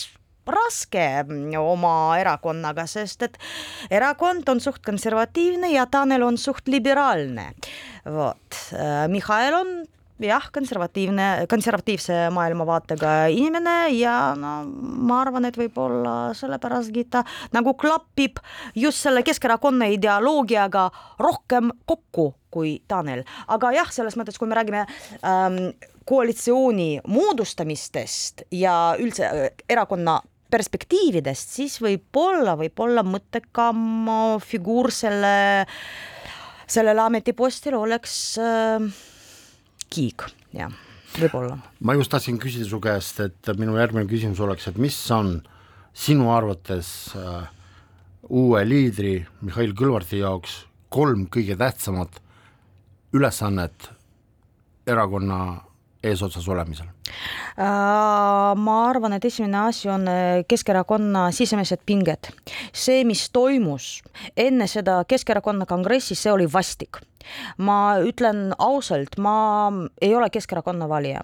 raske 0.47 1.07
oma 1.61 2.19
erakonnaga, 2.21 2.87
sest 2.91 3.29
et 3.29 3.39
erakond 3.91 4.49
on 4.49 4.61
suht 4.61 4.83
konservatiivne 4.85 5.73
ja 5.75 5.87
Tanel 5.87 6.23
on 6.27 6.39
suht 6.39 6.69
liberaalne. 6.69 7.53
vot, 8.05 8.63
äh, 8.75 9.09
Mihhail 9.09 9.55
on 9.55 9.75
jah, 10.27 10.51
konservatiivne, 10.53 11.47
konservatiivse 11.51 12.31
maailmavaatega 12.31 13.13
inimene 13.33 13.77
ja 13.97 14.35
no 14.39 14.55
ma 15.09 15.21
arvan, 15.23 15.47
et 15.49 15.59
võib-olla 15.59 16.33
sellepärastki 16.37 17.07
ta 17.11 17.25
nagu 17.55 17.75
klapib 17.79 18.41
just 18.75 19.03
selle 19.03 19.25
Keskerakonna 19.27 19.91
ideoloogiaga 19.95 20.89
rohkem 21.23 21.73
kokku 21.87 22.33
kui 22.53 22.77
Tanel, 22.89 23.25
aga 23.49 23.73
jah, 23.73 23.89
selles 23.95 24.17
mõttes, 24.21 24.37
kui 24.39 24.51
me 24.51 24.59
räägime 24.59 24.85
ähm, 25.25 25.73
koalitsiooni 26.09 27.01
moodustamistest 27.09 28.47
ja 28.53 28.93
üldse 29.01 29.29
äh, 29.31 29.49
erakonna 29.73 30.21
perspektiividest, 30.53 31.57
siis 31.57 31.79
võib-olla, 31.83 32.55
võib-olla 32.61 33.05
mõttekam 33.07 34.11
figuur 34.45 34.93
selle, 34.95 35.65
sellele 36.69 37.07
ametipostil 37.07 37.79
oleks 37.79 38.17
äh, 38.43 38.87
Kiik, 39.93 40.25
jah, 40.57 40.73
võib-olla. 41.19 41.59
ma 41.81 41.97
just 41.99 42.13
tahtsin 42.13 42.39
küsida 42.41 42.69
su 42.69 42.81
käest, 42.81 43.21
et 43.25 43.53
minu 43.61 43.77
järgmine 43.81 44.09
küsimus 44.11 44.41
oleks, 44.45 44.69
et 44.71 44.79
mis 44.81 44.99
on 45.13 45.39
sinu 45.93 46.31
arvates 46.33 47.13
äh, 47.19 47.51
uue 48.33 48.63
liidri 48.65 49.19
Mihhail 49.45 49.75
Kõlvarti 49.77 50.23
jaoks 50.23 50.63
kolm 50.93 51.27
kõige 51.33 51.57
tähtsamat 51.61 52.21
ülesannet 53.17 53.91
erakonna 54.89 55.43
eesotsas 56.03 56.49
olemisel? 56.49 56.89
Ma 57.57 58.77
arvan, 58.89 59.13
et 59.17 59.25
esimene 59.25 59.59
asi 59.69 59.89
on 59.93 60.07
Keskerakonna 60.49 61.31
sisemised 61.31 61.83
pinged. 61.87 62.31
see, 62.73 63.05
mis 63.05 63.29
toimus 63.31 64.03
enne 64.37 64.67
seda 64.67 65.03
Keskerakonna 65.09 65.67
kongressi, 65.67 66.15
see 66.15 66.33
oli 66.33 66.47
vastik. 66.53 67.01
Ma 67.59 67.99
ütlen 68.03 68.53
ausalt, 68.59 69.19
ma 69.19 69.71
ei 70.01 70.15
ole 70.15 70.31
Keskerakonna 70.31 70.89
valija. 70.89 71.23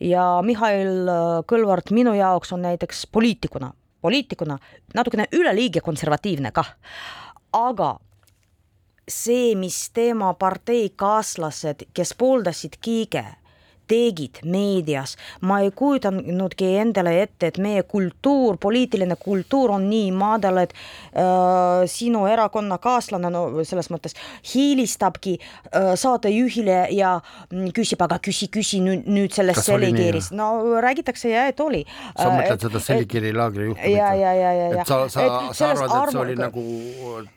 Ja 0.00 0.40
Mihhail 0.42 1.10
Kõlvart 1.46 1.92
minu 1.94 2.14
jaoks 2.16 2.52
on 2.52 2.64
näiteks 2.66 3.06
poliitikuna, 3.12 3.72
poliitikuna 4.02 4.58
natukene 4.94 5.28
üleliige 5.32 5.80
konservatiivne 5.80 6.52
kah, 6.52 6.74
aga 7.52 7.96
see, 9.08 9.54
mis 9.54 9.90
tema 9.94 10.32
parteikaaslased, 10.34 11.88
kes 11.94 12.14
pooldasid 12.18 12.80
Kiige 12.80 13.24
tegid 13.88 14.42
meedias, 14.44 15.16
ma 15.46 15.60
ei 15.64 15.70
kujutanudki 15.74 16.72
endale 16.80 17.14
ette, 17.22 17.50
et 17.50 17.60
meie 17.62 17.82
kultuur, 17.88 18.58
poliitiline 18.62 19.16
kultuur 19.20 19.76
on 19.76 19.88
nii 19.90 20.10
madal, 20.16 20.62
et 20.64 20.74
äh, 20.74 21.84
sinu 21.90 22.26
erakonnakaaslane, 22.30 23.30
no 23.32 23.64
selles 23.66 23.90
mõttes 23.92 24.16
hiilistabki 24.52 25.36
äh, 25.38 25.92
saatejuhile 25.98 26.80
ja 26.96 27.16
mm, 27.50 27.70
küsib, 27.76 28.02
aga 28.06 28.18
küsi, 28.22 28.50
küsi 28.52 28.82
nüüd, 28.84 29.06
nüüd 29.06 29.34
sellest 29.36 29.66
Selikirist, 29.66 30.34
no 30.36 30.78
räägitakse 30.82 31.30
ja 31.30 31.46
et 31.50 31.60
oli. 31.60 31.84
sa 32.14 32.28
äh, 32.28 32.36
mõtled 32.40 32.66
seda 32.68 32.82
Selikiri 32.82 33.32
laagri 33.36 33.70
juhtumit? 33.70 33.96
ja, 33.96 34.12
ja, 34.14 34.34
ja, 34.34 34.52
ja, 34.52 34.68
ja. 34.74 34.82
et 34.82 34.90
sa, 34.90 35.02
sa, 35.12 35.26
sa 35.56 35.70
arvad, 35.72 35.90
et 35.90 36.14
see 36.14 36.22
oli 36.22 36.38
nagu 36.38 36.66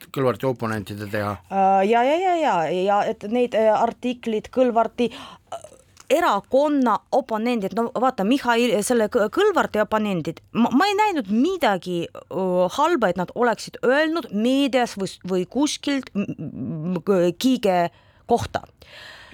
Kõlvarti 0.10 0.48
oponentide 0.50 1.08
teha? 1.12 1.36
Äh, 1.52 1.84
ja, 1.90 2.04
ja, 2.04 2.18
ja, 2.18 2.36
ja, 2.40 2.56
ja 2.74 3.00
et 3.10 3.26
neid 3.32 3.56
äh, 3.58 3.70
artiklid 3.74 4.50
Kõlvarti 4.54 5.10
erakonna 6.10 6.98
oponendid, 7.16 7.76
no 7.78 7.90
vaata, 8.02 8.26
Mihhail, 8.28 8.74
selle 8.86 9.10
Kõlvarti 9.10 9.82
oponendid, 9.84 10.42
ma 10.58 10.88
ei 10.88 10.98
näinud 10.98 11.30
midagi 11.34 12.02
halba, 12.78 13.12
et 13.12 13.22
nad 13.22 13.34
oleksid 13.36 13.80
öelnud 13.86 14.32
meedias 14.34 14.98
või, 15.00 15.14
või 15.30 15.46
kuskilt 15.50 16.12
Kiige 17.40 17.80
kohta. 18.30 18.66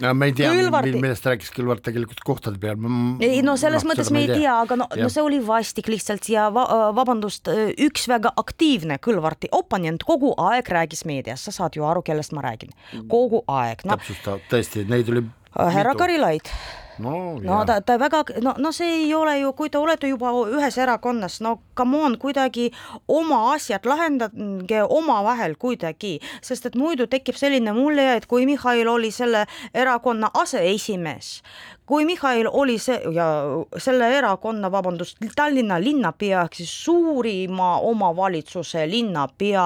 No 0.03 0.11
me 0.11 0.27
ei 0.27 0.33
tea 0.35 0.49
millest 0.51 1.23
rääkis 1.23 1.53
Kõlvart 1.55 1.85
tegelikult 1.85 2.19
kohtade 2.27 2.59
peal. 2.59 2.75
ei 3.23 3.39
no 3.45 3.53
selles 3.59 3.85
no, 3.85 3.93
mõttes 3.93 4.09
me 4.11 4.25
ei 4.25 4.27
tea, 4.27 4.41
tea, 4.41 4.55
aga 4.65 4.77
no, 4.81 4.89
no 4.99 5.07
see 5.11 5.23
oli 5.23 5.39
vastik 5.45 5.87
lihtsalt 5.87 6.27
ja 6.27 6.49
va 6.51 6.65
vabandust, 6.95 7.47
üks 7.87 8.09
väga 8.11 8.33
aktiivne 8.43 8.99
Kõlvarti 9.03 9.47
oponent 9.55 10.03
kogu 10.03 10.33
aeg 10.49 10.67
rääkis 10.67 11.05
meedias, 11.07 11.47
sa 11.47 11.55
saad 11.55 11.79
ju 11.79 11.87
aru, 11.87 12.03
kellest 12.03 12.35
ma 12.35 12.43
räägin, 12.43 12.75
kogu 13.07 13.45
aeg 13.47 13.87
no.. 13.87 13.95
täpsusta, 13.95 14.35
tõesti, 14.51 14.83
neid 14.91 15.15
oli 15.15 15.23
härra 15.55 15.95
Karilaid. 15.95 16.51
No, 16.97 17.39
no 17.43 17.65
ta, 17.67 17.81
ta 17.81 17.97
väga, 17.99 18.23
no, 18.41 18.53
no 18.57 18.71
see 18.71 19.01
ei 19.01 19.13
ole 19.13 19.33
ju, 19.41 19.51
kui 19.57 19.69
te 19.69 19.77
olete 19.77 20.07
juba 20.07 20.31
ühes 20.47 20.77
erakonnas, 20.79 21.41
no 21.43 21.57
come 21.75 21.99
on, 21.99 22.15
kuidagi 22.21 22.69
oma 23.11 23.41
asjad 23.51 23.87
lahendage 23.89 24.83
omavahel 24.83 25.57
kuidagi, 25.59 26.13
sest 26.45 26.69
et 26.69 26.77
muidu 26.79 27.09
tekib 27.11 27.35
selline 27.35 27.75
mulje, 27.75 28.07
et 28.15 28.27
kui 28.31 28.47
Mihhail 28.47 28.87
oli 28.87 29.11
selle 29.11 29.43
erakonna 29.75 30.31
aseesimees, 30.39 31.41
kui 31.85 32.05
Mihhail 32.05 32.47
oli 32.51 32.77
see 32.81 32.97
ja 33.13 33.27
selle 33.77 34.09
erakonna, 34.17 34.71
vabandust, 34.71 35.17
Tallinna 35.35 35.77
linnapea 35.81 36.45
ehk 36.45 36.57
siis 36.57 36.71
suurima 36.85 37.75
omavalitsuse 37.85 38.85
linnapea 38.89 39.65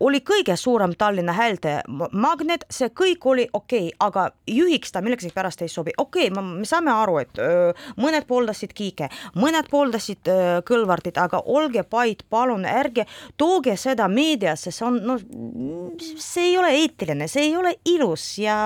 oli 0.00 0.20
kõige 0.26 0.56
suurem 0.58 0.94
Tallinna 0.98 1.32
häälte 1.36 1.78
magnet, 2.12 2.66
see 2.70 2.90
kõik 2.90 3.26
oli 3.30 3.46
okei 3.52 3.88
okay,, 3.88 3.96
aga 4.00 4.28
juhiks 4.50 4.92
ta 4.92 5.02
millegipärast 5.04 5.62
ei 5.62 5.70
sobi, 5.72 5.94
okei 5.96 6.30
okay,, 6.30 6.44
me 6.44 6.66
saame 6.68 6.92
aru, 6.92 7.18
et 7.22 7.42
öö, 7.42 7.72
mõned 8.00 8.26
pooldasid 8.28 8.74
Kiike, 8.74 9.10
mõned 9.38 9.70
pooldasid 9.70 10.28
öö, 10.28 10.58
Kõlvartit, 10.68 11.18
aga 11.20 11.40
olge 11.46 11.84
pait, 11.86 12.24
palun 12.30 12.66
ärge 12.68 13.06
tooge 13.38 13.76
seda 13.78 14.08
meediasse, 14.10 14.72
see 14.74 14.86
on, 14.86 14.98
no 15.06 15.18
see 16.18 16.50
ei 16.50 16.58
ole 16.58 16.74
eetiline, 16.82 17.28
see 17.30 17.48
ei 17.48 17.56
ole 17.56 17.76
ilus 17.88 18.26
ja 18.42 18.58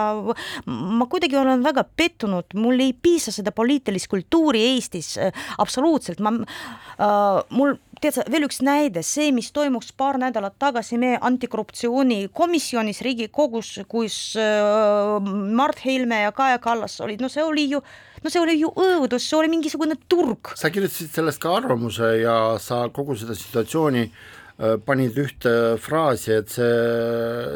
ma 0.67 1.09
kuidagi 1.11 1.37
olen 1.39 1.65
väga 1.65 1.85
pettunud 1.97 2.57
mul 2.63 2.81
ei 2.81 2.93
piisa 2.95 3.35
seda 3.35 3.53
poliitilist 3.55 4.11
kultuuri 4.13 4.63
Eestis 4.73 5.17
äh, 5.19 5.33
absoluutselt, 5.63 6.23
ma 6.25 6.35
äh,, 6.39 7.43
mul 7.51 7.77
tead 8.03 8.17
sa, 8.17 8.25
veel 8.31 8.47
üks 8.49 8.61
näide, 8.65 9.05
see, 9.07 9.31
mis 9.35 9.53
toimus 9.55 9.93
paar 9.97 10.19
nädalat 10.21 10.57
tagasi 10.63 10.99
meie 11.01 11.21
antikorruptsioonikomisjonis 11.23 13.03
Riigikogus, 13.07 13.75
kus 13.91 14.19
äh, 14.41 15.31
Mart 15.59 15.85
Helme 15.85 16.25
ja 16.25 16.35
Kaja 16.35 16.61
Kallas 16.63 16.99
olid, 17.05 17.23
no 17.23 17.31
see 17.33 17.45
oli 17.47 17.69
ju 17.71 17.83
no 18.23 18.31
see 18.31 18.43
oli 18.43 18.59
ju 18.61 18.71
õudus, 18.79 19.27
see 19.27 19.39
oli 19.39 19.51
mingisugune 19.53 19.99
turg. 20.11 20.55
sa 20.59 20.71
kirjutasid 20.75 21.15
sellest 21.15 21.43
ka 21.43 21.57
arvamuse 21.61 22.15
ja 22.23 22.37
sa 22.63 22.85
kogu 22.95 23.17
seda 23.19 23.37
situatsiooni 23.39 24.07
äh, 24.07 24.79
panid 24.87 25.19
ühte 25.19 25.57
fraasi, 25.83 26.39
et 26.43 26.55
see, 26.55 26.73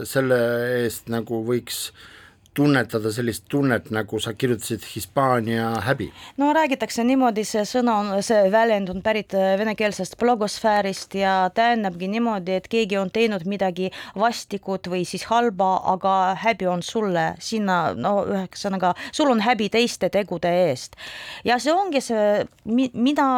selle 0.07 0.43
eest 0.83 1.11
nagu 1.13 1.43
võiks 1.47 1.89
äh, 1.91 2.13
tunnetada 2.57 3.13
sellist 3.13 3.45
tunnet, 3.53 3.91
nagu 3.95 4.21
sa 4.23 4.33
kirjutasid, 4.35 4.85
Hispaania 4.95 5.69
häbi? 5.85 6.09
no 6.41 6.53
räägitakse 6.57 7.05
niimoodi, 7.07 7.45
see 7.45 7.65
sõna 7.69 7.97
on, 8.01 8.11
see 8.27 8.51
väljend 8.53 8.91
on 8.93 9.03
pärit 9.05 9.35
äh, 9.37 9.55
venekeelsest 9.61 10.17
blogosfäärist 10.21 11.15
ja 11.21 11.35
tähendabki 11.55 12.09
niimoodi, 12.13 12.57
et 12.61 12.69
keegi 12.73 12.99
on 13.01 13.13
teinud 13.13 13.47
midagi 13.49 13.91
vastikut 14.19 14.89
või 14.93 15.05
siis 15.09 15.27
halba, 15.31 15.77
aga 15.93 16.15
häbi 16.43 16.71
on 16.71 16.85
sulle 16.87 17.29
sinna, 17.39 17.81
no 17.95 18.19
ühesõnaga, 18.25 18.95
sul 19.13 19.33
on 19.33 19.45
häbi 19.45 19.69
teiste 19.73 20.11
tegude 20.13 20.53
eest. 20.69 20.97
ja 21.45 21.61
see 21.63 21.75
ongi 21.75 22.01
see, 22.05 22.47
mida 22.67 23.29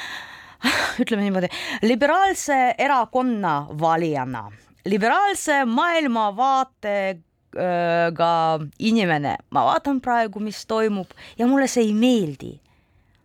ütleme 1.02 1.24
niimoodi, 1.24 1.48
liberaalse 1.82 2.60
erakonna 2.78 3.64
valijana 3.80 4.50
liberaalse 4.84 5.64
maailmavaate 5.64 7.18
ka 7.54 8.30
inimene, 8.78 9.36
ma 9.54 9.64
vaatan 9.68 10.00
praegu, 10.02 10.40
mis 10.42 10.64
toimub 10.66 11.12
ja 11.38 11.46
mulle 11.46 11.68
see 11.70 11.84
ei 11.86 11.92
meeldi. 11.94 12.54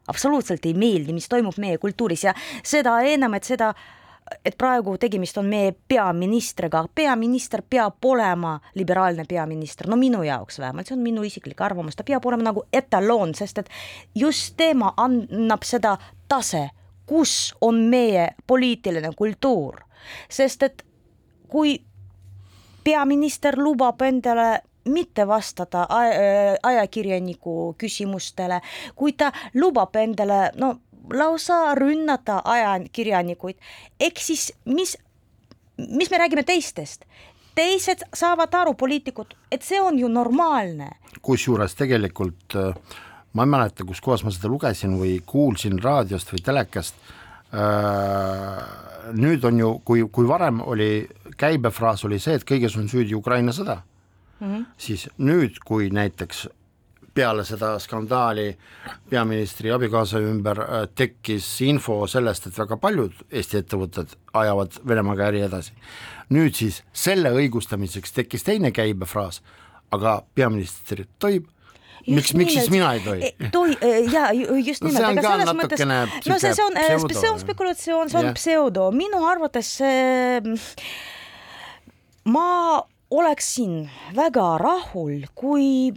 absoluutselt 0.10 0.66
ei 0.66 0.74
meeldi, 0.74 1.14
mis 1.14 1.30
toimub 1.30 1.58
meie 1.62 1.78
kultuuris 1.78 2.24
ja 2.24 2.34
seda 2.64 3.00
enam, 3.06 3.34
et 3.38 3.44
seda 3.46 3.74
et 4.46 4.56
praegu 4.58 4.96
tegemist 4.98 5.38
on 5.38 5.48
meie 5.50 5.74
peaministriga, 5.88 6.84
peaminister 6.96 7.64
peab 7.70 8.06
olema 8.06 8.60
liberaalne 8.76 9.26
peaminister, 9.30 9.90
no 9.90 9.98
minu 10.00 10.24
jaoks 10.24 10.60
vähemalt, 10.60 10.90
see 10.90 10.98
on 10.98 11.04
minu 11.04 11.24
isiklik 11.28 11.62
arvamus, 11.66 11.98
ta 11.98 12.06
peab 12.08 12.26
olema 12.26 12.50
nagu 12.50 12.66
etaloon, 12.74 13.34
sest 13.38 13.64
et 13.64 13.72
just 14.16 14.56
tema 14.58 14.94
annab 14.98 15.66
seda 15.68 15.96
tase, 16.30 16.68
kus 17.10 17.56
on 17.66 17.82
meie 17.90 18.30
poliitiline 18.48 19.12
kultuur, 19.18 19.82
sest 20.30 20.64
et 20.68 20.86
kui 21.50 21.80
peaminister 22.90 23.58
lubab 23.58 24.02
endale 24.02 24.50
mitte 24.90 25.26
vastata 25.28 25.86
ajakirjaniku 26.64 27.76
küsimustele, 27.78 28.62
kui 28.96 29.14
ta 29.14 29.32
lubab 29.60 29.98
endale 30.02 30.50
no 30.58 30.74
lausa 31.14 31.76
rünnata 31.78 32.42
ajakirjanikuid, 32.46 33.58
ehk 34.00 34.22
siis 34.22 34.50
mis, 34.66 34.96
mis 35.78 36.10
me 36.12 36.22
räägime 36.22 36.46
teistest, 36.48 37.06
teised 37.58 38.06
saavad 38.14 38.54
aru, 38.62 38.74
poliitikud, 38.78 39.36
et 39.52 39.66
see 39.66 39.82
on 39.82 40.00
ju 40.00 40.10
normaalne. 40.10 40.90
kusjuures 41.22 41.76
tegelikult 41.76 42.56
äh, 42.56 42.74
ma 43.34 43.46
ei 43.46 43.54
mäleta, 43.54 43.86
kus 43.86 44.02
kohas 44.02 44.24
ma 44.24 44.34
seda 44.34 44.50
lugesin 44.50 44.98
või 45.02 45.20
kuulsin 45.26 45.82
raadiost 45.84 46.34
või 46.34 46.46
telekast 46.46 47.10
Äh, 47.50 48.58
nüüd 49.18 49.46
on 49.48 49.58
ju, 49.58 49.70
kui, 49.82 50.04
kui 50.14 50.28
varem 50.30 50.60
oli 50.62 51.02
käibefraas 51.40 52.06
oli 52.08 52.20
see, 52.22 52.38
et 52.40 52.48
kõiges 52.48 52.78
on 52.80 52.90
süüdi 52.92 53.16
Ukraina 53.18 53.54
sõda 53.56 53.82
mm, 54.40 54.48
-hmm. 54.48 54.66
siis 54.78 55.10
nüüd, 55.18 55.60
kui 55.66 55.90
näiteks 55.90 56.48
peale 57.14 57.44
seda 57.46 57.74
skandaali 57.80 58.58
peaministri 59.10 59.72
abikaasa 59.72 60.22
ümber 60.24 60.62
äh, 60.62 60.88
tekkis 60.96 61.48
info 61.66 62.08
sellest, 62.08 62.48
et 62.48 62.58
väga 62.60 62.78
paljud 62.78 63.14
Eesti 63.32 63.64
ettevõtted 63.64 64.16
ajavad 64.34 64.80
Venemaaga 64.88 65.28
äri 65.32 65.42
edasi. 65.48 65.74
nüüd 66.30 66.56
siis 66.56 66.84
selle 66.94 67.32
õigustamiseks 67.34 68.14
tekkis 68.14 68.44
teine 68.44 68.72
käibefraas, 68.72 69.42
aga 69.92 70.22
peaminister 70.36 71.06
tohib 71.20 71.48
miks, 72.08 72.34
miks 72.34 72.54
siis 72.54 72.70
mina 72.70 72.94
ei 72.94 73.04
tohi? 73.04 73.32
E, 73.32 73.50
tohi 73.52 73.78
ja 74.14 74.30
just 74.32 74.84
nimelt 74.86 75.04
no, 75.04 75.12
aga 75.12 75.36
selles 75.36 75.56
mõttes, 75.58 75.86
no 76.30 76.40
see, 76.40 76.54
see 76.54 76.66
on, 76.66 76.82
see 77.14 77.32
on 77.32 77.40
spekulatsioon, 77.42 78.12
see 78.12 78.20
on 78.22 78.30
yeah. 78.30 78.38
pseudo, 78.38 78.90
minu 78.96 79.24
arvates 79.28 79.74
ma 82.30 82.84
oleksin 83.10 83.90
väga 84.16 84.58
rahul, 84.62 85.26
kui 85.36 85.92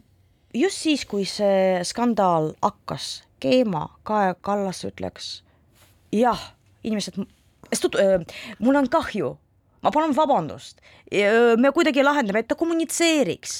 just 0.54 0.82
siis, 0.84 1.04
kui 1.08 1.24
see 1.28 1.82
skandaal 1.84 2.52
hakkas 2.62 3.22
keema, 3.42 3.88
Kaja 4.06 4.34
Kallas 4.40 4.84
ütleks 4.88 5.42
jah, 6.12 6.52
inimesed, 6.84 7.18
mul 8.60 8.80
on 8.80 8.88
kahju 8.92 9.36
ma 9.82 9.90
palun 9.90 10.14
vabandust, 10.16 10.78
me 11.58 11.72
kuidagi 11.74 12.04
lahendame, 12.04 12.42
et 12.42 12.48
ta 12.48 12.56
kommunitseeriks, 12.58 13.54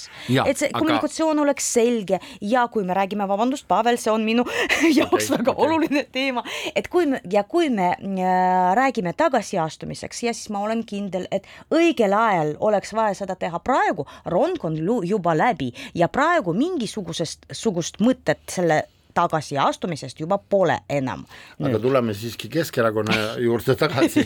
et 0.45 0.59
see 0.59 0.69
aga... 0.69 0.79
kommunikatsioon 0.79 1.41
oleks 1.43 1.67
selge. 1.75 2.19
Ja 2.41 2.65
kui 2.71 2.85
me 2.87 2.95
räägime, 2.97 3.27
vabandust, 3.29 3.67
Pavel, 3.67 3.99
see 4.01 4.11
on 4.13 4.23
minu 4.25 4.45
jaoks 4.97 5.27
okay, 5.27 5.37
väga 5.37 5.51
okay. 5.53 5.67
oluline 5.67 6.05
teema, 6.15 6.45
et 6.75 6.87
kui 6.91 7.09
me 7.11 7.21
ja 7.31 7.43
kui 7.47 7.69
me 7.73 7.91
äh, 7.93 8.71
räägime 8.79 9.13
tagasiastumiseks 9.19 10.23
ja 10.23 10.33
siis 10.35 10.49
ma 10.53 10.63
olen 10.63 10.85
kindel, 10.87 11.27
et 11.31 11.47
õigel 11.73 12.15
ajal 12.17 12.55
oleks 12.63 12.95
vaja 12.95 13.19
seda 13.23 13.37
teha. 13.39 13.59
Praegu, 13.63 14.07
rong 14.31 14.63
on 14.63 14.79
juba 15.07 15.35
läbi. 15.37 15.71
Ja 15.97 16.09
praegu 16.11 16.53
mingisugusest, 16.57 17.49
sugust 17.51 17.99
mõtet 18.03 18.43
selle 18.51 18.83
tagasiastumisest 19.13 20.19
juba 20.19 20.37
pole 20.37 20.77
enam. 20.89 21.25
aga 21.59 21.79
tuleme 21.79 22.13
siiski 22.17 22.49
Keskerakonna 22.49 23.17
juurde 23.41 23.75
tagasi 23.79 24.25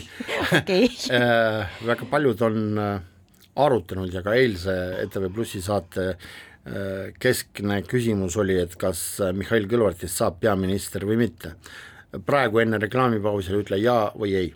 äh, 0.58 1.78
väga 1.86 2.08
paljud 2.10 2.42
on 2.42 2.60
äh, 2.78 3.00
arutanud 3.56 4.14
ja 4.14 4.22
ka 4.22 4.36
eilse 4.38 4.76
ETV 5.04 5.28
Plussi 5.34 5.62
saate 5.64 6.08
äh, 6.10 7.10
keskne 7.20 7.82
küsimus 7.88 8.38
oli, 8.40 8.58
et 8.62 8.76
kas 8.80 9.02
Mihhail 9.34 9.68
Kõlvartist 9.70 10.18
saab 10.18 10.40
peaminister 10.40 11.06
või 11.08 11.20
mitte. 11.24 11.54
praegu 12.26 12.62
enne 12.64 12.78
reklaamipausi 12.80 13.52
ütle 13.56 13.80
jaa 13.82 14.12
või 14.16 14.34
ei. 14.34 14.54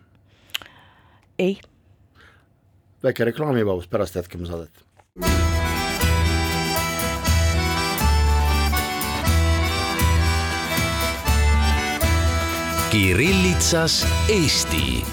ei. 1.39 1.59
väike 3.03 3.33
reklaamipaus, 3.33 3.89
pärast 3.89 4.17
jätkame 4.17 4.49
saadet 4.49 5.52
Kirillitsas 12.93 14.07
Eesti. 14.29 15.05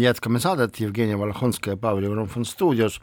jätkame 0.00 0.40
saadet, 0.40 0.80
Jevgeni 0.80 1.18
Valahonskaja 1.18 1.72
ja 1.72 1.80
Pavel 1.80 2.04
Ivanov 2.04 2.36
on 2.36 2.44
stuudios 2.44 3.00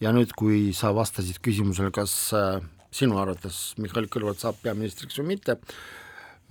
ja 0.00 0.12
nüüd, 0.12 0.36
kui 0.36 0.74
sa 0.76 0.92
vastasid 0.92 1.40
küsimusele, 1.40 1.88
kas 1.96 2.12
äh, 2.36 2.60
sinu 2.92 3.16
arvates 3.22 3.72
Mihhail 3.80 4.10
Kõlvart 4.12 4.44
saab 4.44 4.60
peaministriks 4.60 5.16
või 5.22 5.30
mitte 5.32 5.56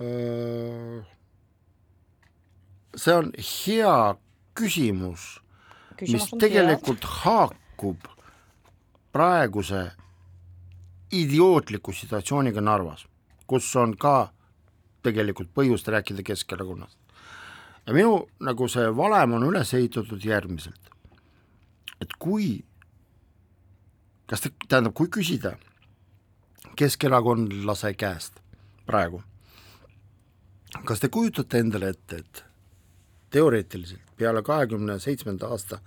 äh,, 0.02 1.06
see 2.98 3.14
on 3.14 3.30
hea 3.38 3.96
küsimus, 4.58 5.36
küsimus, 5.94 6.32
mis 6.32 6.40
tegelikult 6.48 7.06
hea. 7.06 7.18
haakub 7.22 8.14
praeguse 9.14 9.92
idiootliku 11.14 11.94
situatsiooniga 11.94 12.72
Narvas 12.74 13.06
kus 13.46 13.68
on 13.76 13.96
ka 13.96 14.30
tegelikult 15.02 15.52
põhjust 15.54 15.88
rääkida 15.88 16.22
Keskerakonnast. 16.22 16.98
ja 17.86 17.92
minu 17.94 18.26
nagu 18.40 18.68
see 18.68 18.88
valem 18.96 19.36
on 19.38 19.46
üles 19.46 19.74
ehitatud 19.74 20.24
järgmiselt, 20.24 20.90
et 22.00 22.16
kui, 22.18 22.64
kas 24.26 24.40
te, 24.40 24.50
tähendab, 24.68 24.94
kui 24.94 25.08
küsida 25.08 25.54
keskerakondlase 26.76 27.94
käest 27.94 28.42
praegu, 28.86 29.22
kas 30.84 31.00
te 31.00 31.08
kujutate 31.08 31.62
endale 31.62 31.94
ette, 31.94 32.16
et 32.16 32.44
teoreetiliselt 33.30 34.16
peale 34.16 34.42
kahekümne 34.42 34.98
seitsmenda 35.00 35.46
aasta 35.46 35.78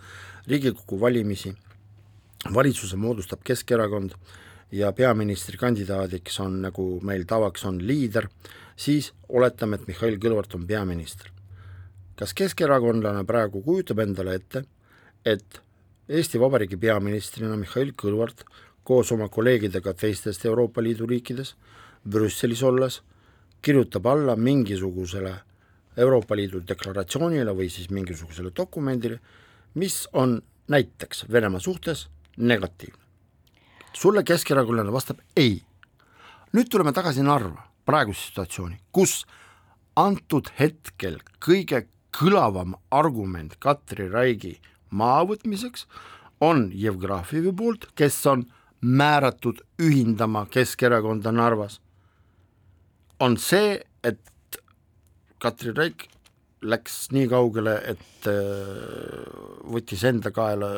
Riigikogu 0.47 0.99
valimisi 1.01 1.53
valitsuse 2.53 2.95
moodustab 2.95 3.43
Keskerakond 3.43 4.15
ja 4.71 4.91
peaministrikandidaadiks 4.93 6.39
on, 6.39 6.61
nagu 6.61 6.85
meil 7.05 7.25
tavaks 7.29 7.65
on, 7.65 7.79
liider, 7.81 8.29
siis 8.77 9.11
oletame, 9.29 9.79
et 9.79 9.87
Mihhail 9.87 10.19
Kõlvart 10.21 10.55
on 10.55 10.67
peaminister. 10.67 11.31
kas 12.19 12.33
keskerakondlane 12.35 13.23
praegu 13.23 13.61
kujutab 13.63 13.99
endale 14.03 14.33
ette, 14.35 14.63
et 15.25 15.61
Eesti 16.09 16.39
Vabariigi 16.39 16.77
peaministrina 16.77 17.55
Mihhail 17.55 17.93
Kõlvart 17.95 18.43
koos 18.83 19.11
oma 19.11 19.29
kolleegidega 19.29 19.93
teistest 19.93 20.45
Euroopa 20.45 20.81
Liidu 20.81 21.07
riikides 21.07 21.55
Brüsselis 22.03 22.63
olles 22.63 23.01
kirjutab 23.61 24.07
alla 24.07 24.35
mingisugusele 24.35 25.33
Euroopa 25.97 26.35
Liidu 26.35 26.61
deklaratsioonile 26.67 27.55
või 27.55 27.69
siis 27.69 27.89
mingisugusele 27.89 28.51
dokumendile, 28.55 29.19
mis 29.75 30.07
on 30.13 30.41
näiteks 30.67 31.25
Venemaa 31.31 31.59
suhtes 31.59 32.07
negatiivne 32.37 33.08
sulle 33.93 34.23
keskerakondlane 34.23 34.91
vastab 34.93 35.19
ei. 35.37 35.61
nüüd 36.53 36.69
tuleme 36.69 36.93
tagasi 36.93 37.23
Narva, 37.23 37.61
praeguse 37.85 38.29
situatsiooni, 38.29 38.79
kus 38.91 39.25
antud 39.95 40.49
hetkel 40.59 41.19
kõige 41.43 41.83
kõlavam 42.15 42.73
argument 42.91 43.53
Katri 43.61 44.09
Raigi 44.09 44.55
maavõtmiseks 44.89 45.85
on 46.41 46.69
Jevgrafievi 46.73 47.53
poolt, 47.53 47.89
kes 47.95 48.17
on 48.31 48.47
määratud 48.81 49.61
ühindama 49.81 50.45
Keskerakonda 50.49 51.31
Narvas, 51.35 51.79
on 53.19 53.37
see, 53.37 53.77
et 54.03 54.61
Katri 55.39 55.75
Raik 55.75 56.07
läks 56.61 57.07
nii 57.15 57.27
kaugele, 57.31 57.75
et 57.93 58.27
äh, 58.27 58.35
võttis 59.71 60.03
enda 60.07 60.31
kaela 60.35 60.73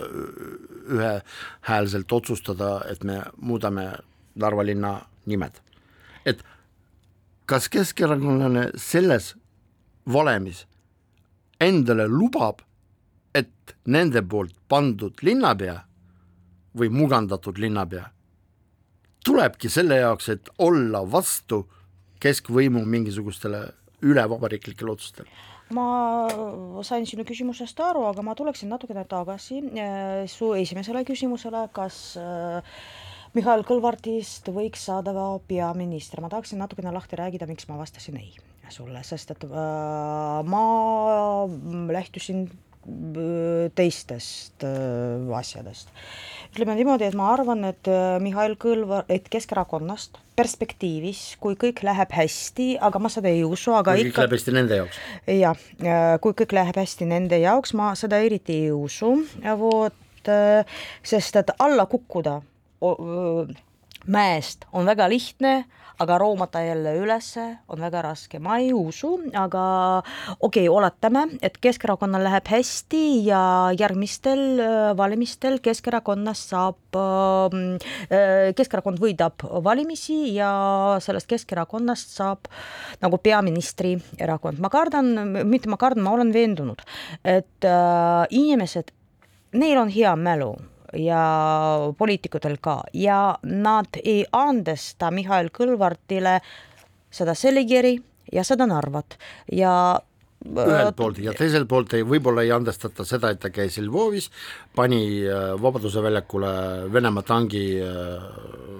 ühehäälselt 0.91 2.11
otsustada, 2.11 2.81
et 2.91 3.03
me 3.03 3.21
muudame 3.37 3.91
Narva 4.35 4.63
linna 4.63 4.93
nimed. 5.25 5.57
et 6.25 6.43
kas 7.45 7.67
keskerakondlane 7.69 8.69
selles 8.77 9.33
valemis 10.07 10.65
endale 11.59 12.05
lubab, 12.07 12.61
et 13.35 13.75
nende 13.85 14.21
poolt 14.21 14.55
pandud 14.69 15.17
linnapea 15.21 15.75
või 16.77 16.89
mugandatud 16.93 17.57
linnapea 17.57 18.05
tulebki 19.25 19.69
selle 19.69 19.99
jaoks, 20.01 20.29
et 20.29 20.49
olla 20.57 21.03
vastu 21.11 21.65
keskvõimu 22.21 22.85
mingisugustele 22.85 23.65
ülevabariiklikele 24.01 24.91
otsustele 24.91 25.29
ma 25.75 26.27
sain 26.87 27.05
sinu 27.09 27.25
küsimusest 27.27 27.79
aru, 27.83 28.05
aga 28.09 28.23
ma 28.25 28.35
tuleksin 28.37 28.71
natukene 28.71 29.03
tagasi 29.09 29.61
äh, 29.71 30.23
su 30.31 30.51
esimesele 30.57 31.03
küsimusele, 31.07 31.65
kas 31.75 32.17
äh, 32.19 32.81
Mihhail 33.35 33.63
Kõlvartist 33.67 34.49
võiks 34.51 34.87
saada 34.89 35.13
peaminister, 35.47 36.19
ma 36.23 36.31
tahaksin 36.31 36.59
natukene 36.59 36.91
lahti 36.91 37.19
rääkida, 37.19 37.47
miks 37.47 37.69
ma 37.69 37.79
vastasin 37.79 38.19
ei 38.19 38.33
sulle, 38.71 39.01
sest 39.03 39.33
et 39.33 39.45
äh, 39.47 40.41
ma 40.47 40.65
lähtusin 41.91 42.45
teistest 43.77 44.63
asjadest 45.37 45.91
ütleme 46.51 46.75
niimoodi, 46.75 47.07
et 47.07 47.15
ma 47.15 47.29
arvan, 47.31 47.63
et 47.69 47.87
äh, 47.87 48.17
Mihhail 48.23 48.57
Kõlvar, 48.59 49.05
et 49.11 49.27
Keskerakonnast 49.31 50.19
perspektiivis, 50.35 51.37
kui 51.39 51.55
kõik 51.59 51.79
läheb 51.87 52.11
hästi, 52.15 52.73
aga 52.83 52.99
ma 52.99 53.11
seda 53.13 53.31
ei 53.31 53.45
usu, 53.47 53.71
aga 53.77 53.95
kui 53.95 54.09
ikka. 54.09 54.11
kõik 54.11 54.19
läheb 54.19 54.35
hästi 54.35 54.55
nende 54.57 54.79
jaoks. 54.81 55.01
jah, 55.31 55.65
äh, 55.79 56.13
kui 56.23 56.35
kõik 56.41 56.55
läheb 56.59 56.81
hästi 56.81 57.07
nende 57.07 57.39
jaoks, 57.39 57.75
ma 57.77 57.93
seda 57.99 58.19
eriti 58.19 58.57
ei 58.65 58.71
usu, 58.75 59.13
vot, 59.63 60.27
äh, 60.27 60.81
sest 61.03 61.39
et 61.39 61.55
alla 61.59 61.87
kukkuda 61.87 62.41
mäest 64.09 64.65
on 64.73 64.87
väga 64.89 65.05
lihtne 65.11 65.61
aga 65.99 66.17
roomata 66.17 66.61
jälle 66.63 66.95
ülesse 66.97 67.57
on 67.67 67.81
väga 67.81 68.01
raske, 68.05 68.39
ma 68.39 68.57
ei 68.61 68.71
usu, 68.73 69.13
aga 69.33 69.63
okei 70.39 70.67
okay,, 70.67 70.69
oletame, 70.69 71.25
et 71.41 71.57
Keskerakonnal 71.61 72.23
läheb 72.25 72.47
hästi 72.51 73.03
ja 73.25 73.41
järgmistel 73.77 74.43
äh, 74.59 74.97
valimistel 74.97 75.59
Keskerakonnast 75.63 76.55
saab, 76.55 76.79
ähm, 76.95 77.77
äh, 78.09 78.51
Keskerakond 78.57 79.01
võidab 79.01 79.45
valimisi 79.63 80.35
ja 80.35 80.51
sellest 81.03 81.29
Keskerakonnast 81.31 82.15
saab 82.17 82.49
nagu 83.01 83.19
peaministri 83.21 83.97
erakond, 84.19 84.61
ma 84.61 84.71
kardan, 84.73 85.13
mitte 85.47 85.69
ma 85.71 85.79
kardan, 85.81 86.05
ma 86.05 86.15
olen 86.17 86.33
veendunud, 86.33 86.83
et 87.23 87.67
äh, 87.67 88.25
inimesed, 88.29 88.93
neil 89.51 89.81
on 89.81 89.91
hea 89.91 90.15
mälu 90.15 90.55
ja 90.97 91.23
poliitikutel 91.97 92.57
ka 92.61 92.81
ja 92.93 93.37
nad 93.43 93.99
ei 94.03 94.23
andesta 94.31 95.11
Mihhail 95.11 95.51
Kõlvartile 95.55 96.39
seda 97.11 97.35
Seligeri 97.35 97.97
ja 98.31 98.43
seda 98.47 98.67
Narvat 98.69 99.17
ja 99.51 99.73
ühelt 100.41 100.95
poolt 100.97 101.19
ja 101.21 101.35
teiselt 101.37 101.67
poolt 101.69 101.93
ei, 101.93 102.03
võib-olla 102.07 102.43
ei 102.45 102.51
andestata 102.55 103.05
seda, 103.05 103.29
et 103.29 103.39
ta 103.43 103.51
käis 103.53 103.77
Lvovis, 103.77 104.31
pani 104.75 105.21
äh, 105.27 105.51
Vabaduse 105.61 106.01
väljakule 106.03 106.51
Venemaa 106.93 107.23
tangi 107.23 107.65
äh, 107.77 108.27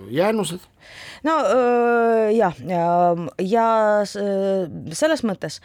jäänused. 0.10 0.66
no 1.24 1.38
jah, 2.34 2.56
ja, 2.68 2.86
ja 3.38 3.68
selles 4.06 5.24
mõttes 5.24 5.62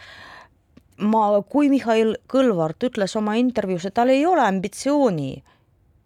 ma, 1.01 1.41
kui 1.49 1.71
Mihhail 1.73 2.15
Kõlvart 2.29 2.85
ütles 2.87 3.17
oma 3.17 3.35
intervjuus, 3.41 3.89
et 3.89 3.97
tal 3.97 4.13
ei 4.13 4.25
ole 4.25 4.45
ambitsiooni 4.45 5.31
äh, 5.33 5.56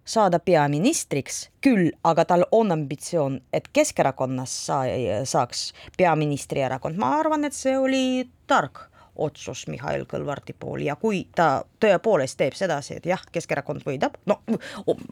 saada 0.05 0.39
peaministriks, 0.39 1.49
küll 1.61 1.91
aga 2.03 2.25
tal 2.25 2.45
on 2.51 2.71
ambitsioon, 2.73 3.39
et 3.53 3.67
Keskerakonnas 3.73 4.53
saa, 4.65 4.85
saaks 5.29 5.71
peaministrierakond, 5.97 6.97
ma 6.99 7.15
arvan, 7.19 7.45
et 7.45 7.57
see 7.57 7.77
oli 7.77 8.29
tark 8.49 8.87
otsus 9.21 9.65
Mihhail 9.67 10.05
Kõlvarti 10.09 10.55
pool 10.57 10.85
ja 10.85 10.95
kui 10.99 11.25
ta 11.35 11.63
tõepoolest 11.83 12.37
teeb 12.39 12.55
sedasi, 12.57 12.97
et 12.99 13.09
jah, 13.11 13.21
Keskerakond 13.31 13.83
võidab, 13.85 14.15
no 14.29 14.39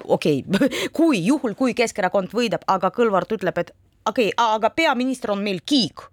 okei 0.05 0.43
okay. 0.45 0.69
kui 0.97 1.21
juhul, 1.25 1.55
kui 1.59 1.75
Keskerakond 1.77 2.33
võidab, 2.35 2.65
aga 2.67 2.91
Kõlvart 2.95 3.35
ütleb, 3.35 3.61
et 3.61 3.73
okei 4.07 4.31
okay,, 4.31 4.55
aga 4.55 4.71
peaminister 4.75 5.35
on 5.35 5.43
meil 5.45 5.61
kiik, 5.65 6.07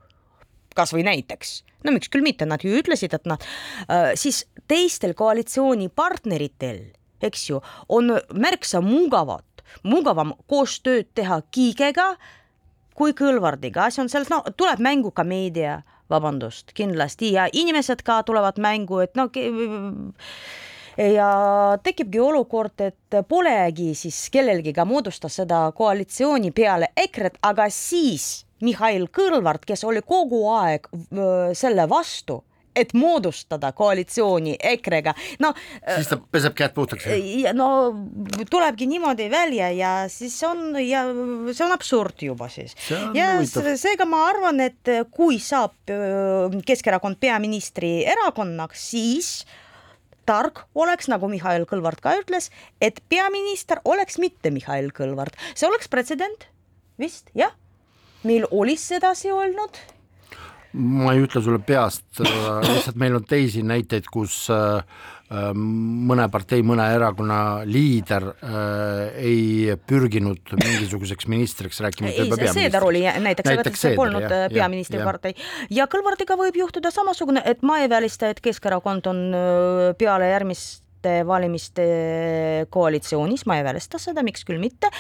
kasvõi 0.77 1.07
näiteks, 1.07 1.57
no 1.87 1.95
miks 1.95 2.11
küll 2.13 2.27
mitte, 2.27 2.49
nad 2.49 2.65
ju 2.65 2.75
ütlesid, 2.77 3.15
et 3.17 3.31
nad 3.31 3.43
äh,, 3.87 4.13
siis 4.19 4.45
teistel 4.69 5.15
koalitsioonipartneritel, 5.17 6.83
eks 7.23 7.51
ju, 7.51 7.61
on 7.89 8.17
märksa 8.35 8.81
mugavat, 8.85 9.65
mugavam 9.83 10.35
koostööd 10.51 11.09
teha 11.15 11.41
Kiigega 11.51 12.15
kui 12.97 13.13
Kõlvardiga, 13.17 13.87
asi 13.91 14.01
on 14.01 14.09
selles, 14.09 14.31
no 14.33 14.41
tuleb 14.57 14.81
mängu 14.85 15.13
ka 15.15 15.25
meedia, 15.25 15.83
vabandust, 16.11 16.73
kindlasti. 16.77 17.35
Ja 17.37 17.49
inimesed 17.53 18.03
ka 18.07 18.23
tulevad 18.27 18.61
mängu, 18.63 19.03
et 19.05 19.17
no 19.19 19.29
ja 20.97 21.31
tekibki 21.85 22.21
olukord, 22.23 22.81
et 22.81 23.19
polegi 23.29 23.93
siis 23.99 24.27
kellelgi 24.33 24.73
ka 24.77 24.87
moodustada 24.89 25.33
seda 25.33 25.61
koalitsiooni 25.77 26.53
peale 26.57 26.93
EKRE-t, 26.97 27.41
aga 27.45 27.69
siis 27.71 28.47
Mihhail 28.65 29.11
Kõlvart, 29.13 29.67
kes 29.69 29.85
oli 29.85 30.01
kogu 30.01 30.47
aeg 30.57 30.89
selle 31.59 31.85
vastu 31.91 32.41
et 32.77 32.93
moodustada 32.97 33.73
koalitsiooni 33.77 34.57
EKRE-ga, 34.73 35.15
no. 35.43 35.53
siis 35.97 36.11
ta 36.11 36.19
peseb 36.33 36.57
käed 36.59 36.75
puhtaks. 36.77 37.09
no 37.57 37.69
tulebki 38.51 38.89
niimoodi 38.91 39.31
välja 39.33 39.71
ja 39.75 39.93
siis 40.13 40.37
on 40.47 40.77
ja 40.83 41.05
see 41.53 41.67
on 41.67 41.75
absurd 41.75 42.23
juba 42.23 42.49
siis. 42.53 42.77
ja 43.17 43.39
seega 43.77 44.07
ma 44.09 44.27
arvan, 44.31 44.61
et 44.69 44.95
kui 45.11 45.41
saab 45.43 45.75
Keskerakond 46.67 47.19
peaministri 47.21 48.01
erakonnaks, 48.09 48.91
siis 48.91 49.31
tark 50.27 50.65
oleks, 50.75 51.09
nagu 51.11 51.29
Mihhail 51.31 51.67
Kõlvart 51.71 52.03
ka 52.03 52.17
ütles, 52.19 52.51
et 52.83 52.99
peaminister 53.09 53.81
oleks 53.87 54.19
mitte 54.23 54.51
Mihhail 54.55 54.91
Kõlvart, 54.95 55.39
see 55.55 55.69
oleks 55.69 55.91
pretsedent 55.93 56.49
vist 57.01 57.31
jah, 57.37 57.55
meil 58.27 58.47
oli 58.51 58.77
sedasi 58.81 59.31
olnud 59.35 59.79
ma 60.77 61.13
ei 61.15 61.25
ütle 61.25 61.43
sulle 61.43 61.61
peast, 61.65 62.07
lihtsalt 62.69 62.99
meil 63.01 63.19
on 63.19 63.27
teisi 63.29 63.63
näiteid, 63.67 64.09
kus 64.13 64.47
äh, 64.53 64.79
äh, 65.33 65.51
mõne 65.57 66.29
partei, 66.33 66.63
mõne 66.67 66.87
erakonna 66.95 67.41
liider 67.69 68.29
äh, 68.35 69.19
ei 69.33 69.77
pürginud 69.89 70.55
mingisuguseks 70.55 71.29
ministriks, 71.33 71.81
rääkimata 71.85 72.15
juba 72.15 72.39
peaministrist. 72.39 72.61
Seeder 72.61 72.89
oli 72.89 73.05
näiteks, 73.07 73.53
näiteks 73.53 73.85
see 73.87 73.99
polnud 73.99 74.29
peaministripartei 74.55 75.37
ja 75.75 75.89
Kõlvartiga 75.91 76.39
võib 76.41 76.59
juhtuda 76.63 76.93
samasugune, 76.95 77.45
et 77.45 77.65
Maeväeliste, 77.67 78.35
et 78.35 78.43
Keskerakond 78.45 79.13
on 79.13 79.23
peale 79.99 80.33
järgmist 80.35 80.86
valimiste 81.27 81.85
koalitsioonis, 82.71 83.47
ma 83.47 83.59
ei 83.59 83.65
välista 83.65 83.99
seda, 83.99 84.23
miks 84.27 84.45
küll 84.49 84.61
mitte, 84.63 84.91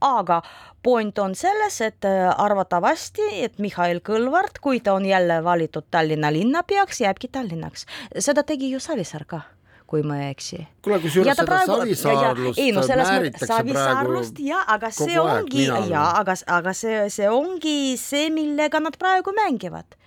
aga 0.00 0.40
point 0.82 1.18
on 1.18 1.34
selles, 1.38 1.80
et 1.80 2.04
äh, 2.04 2.28
arvatavasti, 2.28 3.30
et 3.46 3.58
Mihhail 3.62 4.02
Kõlvart, 4.04 4.60
kui 4.60 4.80
ta 4.84 4.96
on 4.98 5.06
jälle 5.08 5.40
valitud 5.44 5.86
Tallinna 5.90 6.32
linnapeaks, 6.32 7.00
jääbki 7.00 7.28
Tallinnaks. 7.32 7.86
seda 8.18 8.42
tegi 8.42 8.70
ju 8.70 8.80
Savisaar 8.80 9.24
ka 9.24 9.44
kui 9.86 10.02
ma 10.02 10.16
ei 10.22 10.30
eksi. 10.32 10.58
kuule, 10.82 10.98
kusjuures 11.02 11.36
seda 11.36 11.44
praegu, 11.46 11.76
savisaarlust 11.76 12.58
ei, 12.58 12.72
no, 12.72 12.82
määritakse 12.88 13.46
savisaarlust 13.50 14.40
ja, 14.42 14.62
aga 14.74 14.90
see 14.94 15.18
ongi 15.20 15.66
ja, 15.68 16.06
aga, 16.18 16.34
aga 16.56 16.72
see, 16.74 17.04
see 17.14 17.28
ongi 17.30 17.94
see, 18.00 18.30
millega 18.34 18.80
nad 18.82 18.96
praegu 18.98 19.34
mängivad. 19.36 19.98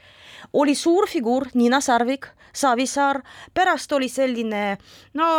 Oli 0.53 0.75
suur 0.75 1.07
figuur 1.07 1.47
Niina 1.53 1.81
Sarvik, 1.81 2.27
Savisaar, 2.53 3.21
pärast 3.53 3.91
oli 3.93 4.09
selline 4.09 4.77
no 5.13 5.29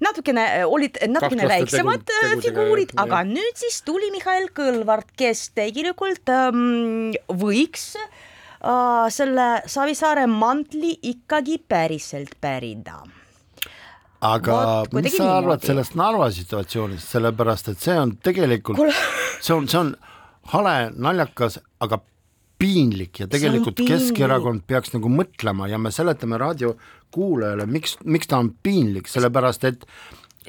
natukene 0.00 0.44
äh, 0.60 0.64
olid 0.68 0.98
natukene 1.08 1.48
väiksemad 1.48 2.10
äh, 2.22 2.34
figuurid, 2.42 2.94
aga 2.96 3.22
jah. 3.22 3.30
nüüd 3.30 3.60
siis 3.60 3.82
tuli 3.86 4.10
Mihhail 4.14 4.50
Kõlvart, 4.54 5.10
kes 5.18 5.48
tegelikult 5.58 6.30
ähm, 6.32 7.14
võiks 7.28 7.94
äh, 7.98 9.06
selle 9.14 9.48
Savisaare 9.66 10.26
mantli 10.30 10.96
ikkagi 11.12 11.60
päriselt 11.68 12.36
pärida 12.40 13.00
aga 14.20 14.58
Vot, 14.82 14.94
mis 14.98 15.14
sa 15.14 15.24
arvad 15.38 15.62
niimoodi. 15.62 15.66
sellest 15.70 15.96
Narva 15.98 16.30
situatsioonist, 16.34 17.10
sellepärast 17.14 17.72
et 17.74 17.82
see 17.82 17.98
on 17.98 18.16
tegelikult, 18.22 18.80
see 19.40 19.54
on, 19.54 19.68
see 19.70 19.78
on 19.78 19.92
hale, 20.54 20.76
naljakas, 20.96 21.60
aga 21.84 22.00
piinlik 22.58 23.20
ja 23.22 23.28
tegelikult 23.30 23.80
Keskerakond 23.86 24.64
peaks 24.66 24.92
nagu 24.94 25.10
mõtlema 25.12 25.68
ja 25.70 25.78
me 25.78 25.92
seletame 25.94 26.38
raadiokuulajale, 26.42 27.66
miks, 27.70 27.96
miks 28.04 28.30
ta 28.30 28.40
on 28.42 28.52
piinlik, 28.62 29.10
sellepärast 29.10 29.66
et 29.68 29.86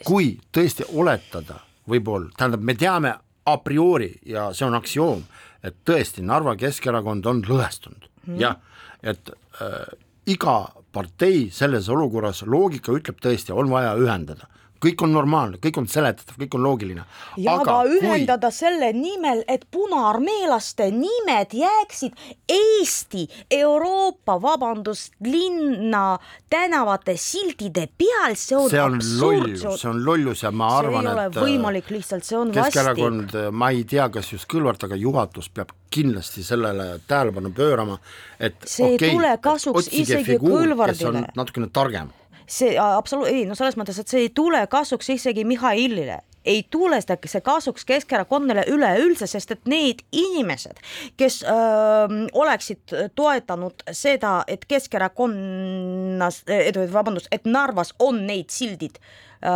kui 0.07 0.33
tõesti 0.55 0.87
oletada, 0.89 1.59
võib-olla, 1.89 2.31
tähendab, 2.37 2.63
me 2.65 2.75
teame 2.79 3.13
a 3.49 3.55
priori 3.63 4.11
ja 4.29 4.49
see 4.55 4.67
on 4.67 4.77
aktsioom, 4.79 5.23
et 5.65 5.81
tõesti 5.85 6.23
Narva 6.25 6.55
Keskerakond 6.59 7.25
on 7.29 7.41
lõhestunud. 7.47 8.07
Mm., 8.27 8.37
jah, 8.41 8.59
et 9.03 9.31
äh, 9.61 9.89
iga 10.29 10.59
partei 10.93 11.49
selles 11.53 11.89
olukorras, 11.91 12.41
loogika 12.47 12.93
ütleb 12.95 13.19
tõesti, 13.21 13.53
on 13.53 13.69
vaja 13.71 13.93
ühendada 13.99 14.49
kõik 14.83 15.03
on 15.03 15.13
normaalne, 15.13 15.59
kõik 15.61 15.79
on 15.81 15.87
seletatav, 15.91 16.37
kõik 16.39 16.55
on 16.57 16.63
loogiline. 16.63 17.03
ja 17.37 17.55
aga, 17.59 17.79
aga 17.81 17.95
ühendada 17.97 18.49
kui... 18.51 18.57
selle 18.59 18.91
nimel, 18.95 19.43
et 19.47 19.65
punaarmeelaste 19.71 20.89
nimed 20.95 21.55
jääksid 21.59 22.15
Eesti, 22.49 23.27
Euroopa, 23.59 24.39
vabandust, 24.41 25.13
linna 25.23 26.17
tänavate 26.49 27.17
siltide 27.19 27.87
peal, 27.97 28.35
see 28.39 28.57
on 28.57 28.69
see 28.69 28.81
on 28.83 28.99
lollus, 29.19 29.65
see 29.81 29.89
on 29.91 30.03
lollus 30.05 30.43
ja 30.43 30.51
ma 30.51 30.71
arvan, 30.79 31.05
et 31.05 31.11
see 31.11 31.19
ei 31.19 31.27
ole 31.27 31.45
võimalik 31.49 31.91
lihtsalt, 31.93 32.27
see 32.27 32.39
on 32.39 32.53
Keskerakond, 32.55 33.35
ma 33.51 33.71
ei 33.75 33.83
tea, 33.89 34.07
kas 34.13 34.33
just 34.33 34.47
Kõlvart, 34.49 34.87
aga 34.87 34.97
juhatus 34.97 35.51
peab 35.53 35.75
kindlasti 35.93 36.43
sellele 36.45 36.99
tähelepanu 37.09 37.51
pöörama, 37.55 37.99
et 38.39 38.57
see 38.65 38.95
okay, 38.95 39.11
ei 39.11 39.17
tule 39.17 39.35
kasuks 39.43 39.91
isegi 39.91 40.39
Kõlvardile. 40.41 41.27
natukene 41.37 41.69
targem 41.73 42.09
see 42.49 42.73
absoluutselt, 42.81 43.35
ei 43.35 43.45
no 43.45 43.57
selles 43.57 43.77
mõttes, 43.77 43.99
et 44.01 44.09
see 44.09 44.25
ei 44.27 44.33
tule 44.33 44.65
kasuks 44.71 45.13
isegi 45.15 45.45
Mihhailile 45.47 46.23
ei 46.49 46.63
tule 46.71 47.01
seda, 47.01 47.17
see 47.29 47.41
kasuks 47.45 47.85
Keskerakonnale 47.85 48.63
üleüldse, 48.71 49.27
sest 49.29 49.51
et 49.53 49.65
need 49.69 50.03
inimesed, 50.15 50.79
kes 51.19 51.41
öö, 51.43 52.25
oleksid 52.33 52.93
toetanud 53.15 53.83
seda, 53.91 54.39
et 54.47 54.65
Keskerakonnas, 54.69 56.43
vabandust, 56.93 57.27
et 57.31 57.45
Narvas 57.45 57.93
on 57.99 58.23
neid 58.27 58.53
sildid 58.53 59.01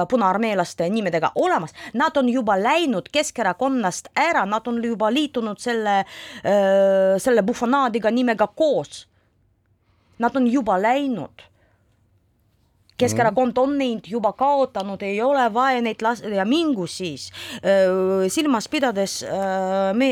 punaarmeelaste 0.09 0.85
nimedega 0.89 1.33
olemas, 1.35 1.73
nad 1.93 2.15
on 2.17 2.29
juba 2.31 2.55
läinud 2.59 3.09
Keskerakonnast 3.11 4.13
ära, 4.15 4.45
nad 4.47 4.67
on 4.67 4.77
juba 4.83 5.09
liitunud 5.11 5.59
selle, 5.59 5.97
selle 7.19 7.43
bufonaadiga 7.43 8.11
nimega 8.11 8.47
koos. 8.47 9.07
Nad 10.23 10.37
on 10.39 10.47
juba 10.47 10.77
läinud 10.79 11.43
Keskerakond 13.03 13.57
on 13.61 13.77
neid 13.79 14.07
juba 14.09 14.33
kaotanud, 14.37 15.01
ei 15.03 15.19
ole 15.21 15.47
vaja 15.53 15.81
neid 15.83 16.01
las- 16.05 16.23
ja 16.23 16.45
mingu 16.47 16.87
siis 16.87 17.29
silmas 18.33 18.69
pidades 18.71 19.19
me, 19.95 20.09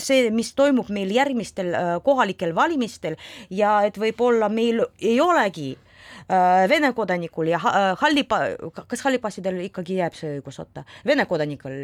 see, 0.00 0.28
mis 0.34 0.52
toimub 0.56 0.90
meil 0.92 1.12
järgmistel 1.14 1.72
kohalikel 2.04 2.54
valimistel 2.54 3.16
ja 3.50 3.80
et 3.86 3.98
võib-olla 4.00 4.50
meil 4.52 4.84
ei 5.00 5.18
olegi 5.20 5.72
Vene 6.68 6.92
kodanikul 6.96 7.50
ja 7.52 7.58
halli, 8.00 8.24
kas 8.88 9.02
hallipassidel 9.04 9.58
ikkagi 9.66 9.98
jääb 9.98 10.14
see 10.16 10.38
õigus 10.38 10.56
otta? 10.62 10.84
Vene 11.04 11.26
kodanikel 11.28 11.74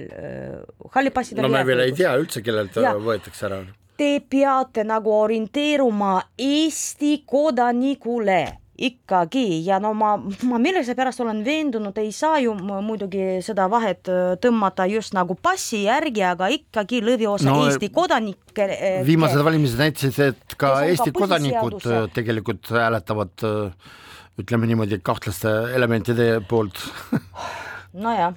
hallipassidel 0.94 1.44
no 1.44 1.52
me 1.52 1.60
veel 1.68 1.84
õigus. 1.84 1.92
ei 1.92 1.98
tea 1.98 2.14
üldse, 2.16 2.42
kellelt 2.44 2.78
ja. 2.80 2.94
võetakse 2.96 3.46
ära. 3.50 3.60
Te 4.00 4.14
peate 4.24 4.84
nagu 4.88 5.12
orienteeruma 5.12 6.14
Eesti 6.40 7.18
kodanikule 7.28 8.40
ikkagi. 8.80 9.60
Ja 9.66 9.78
no 9.82 9.92
ma, 9.96 10.14
ma 10.48 10.58
millegipärast 10.62 11.22
olen 11.24 11.42
veendunud, 11.44 11.96
ei 12.00 12.12
saa 12.16 12.40
ju 12.42 12.54
muidugi 12.56 13.40
seda 13.44 13.68
vahet 13.72 14.10
äh, 14.10 14.34
tõmmata 14.42 14.86
just 14.90 15.14
nagu 15.16 15.36
passi 15.36 15.84
järgi, 15.84 16.24
aga 16.26 16.50
ikkagi 16.54 17.02
lõviosa 17.04 17.50
no, 17.50 17.64
Eesti 17.68 17.90
kodanikke. 17.94 18.68
Äh, 18.76 19.00
viimased 19.06 19.44
valimised 19.46 19.80
näitasid, 19.80 20.34
et 20.34 20.58
ka 20.60 20.76
Eesti 20.88 21.12
ka 21.12 21.24
kodanikud 21.24 21.80
äh, 21.86 22.04
tegelikult 22.16 22.72
hääletavad 22.74 23.48
ütleme 24.40 24.68
niimoodi 24.70 25.00
kahtlaste 25.04 25.52
elementide 25.76 26.32
poolt. 26.48 26.80
Nojah 27.92 28.36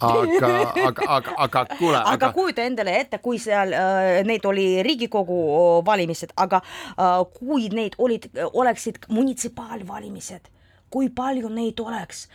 aga, 0.00 0.48
aga, 0.86 1.08
aga, 1.16 1.34
aga 1.46 1.64
kuule. 1.78 1.98
aga, 2.00 2.12
aga 2.16 2.32
kujuta 2.32 2.64
endale 2.64 2.96
ette, 3.00 3.20
kui 3.22 3.38
seal 3.42 3.72
äh, 3.72 4.22
neid 4.26 4.46
oli 4.46 4.82
Riigikogu 4.82 5.38
äh, 5.44 5.84
valimised, 5.86 6.34
aga 6.36 6.60
äh, 6.62 7.20
kui 7.38 7.68
neid 7.72 7.98
olid, 7.98 8.28
oleksid 8.52 9.04
munitsipaalvalimised, 9.08 10.50
kui 10.90 11.10
palju 11.10 11.52
neid 11.52 11.80
oleks? 11.80 12.26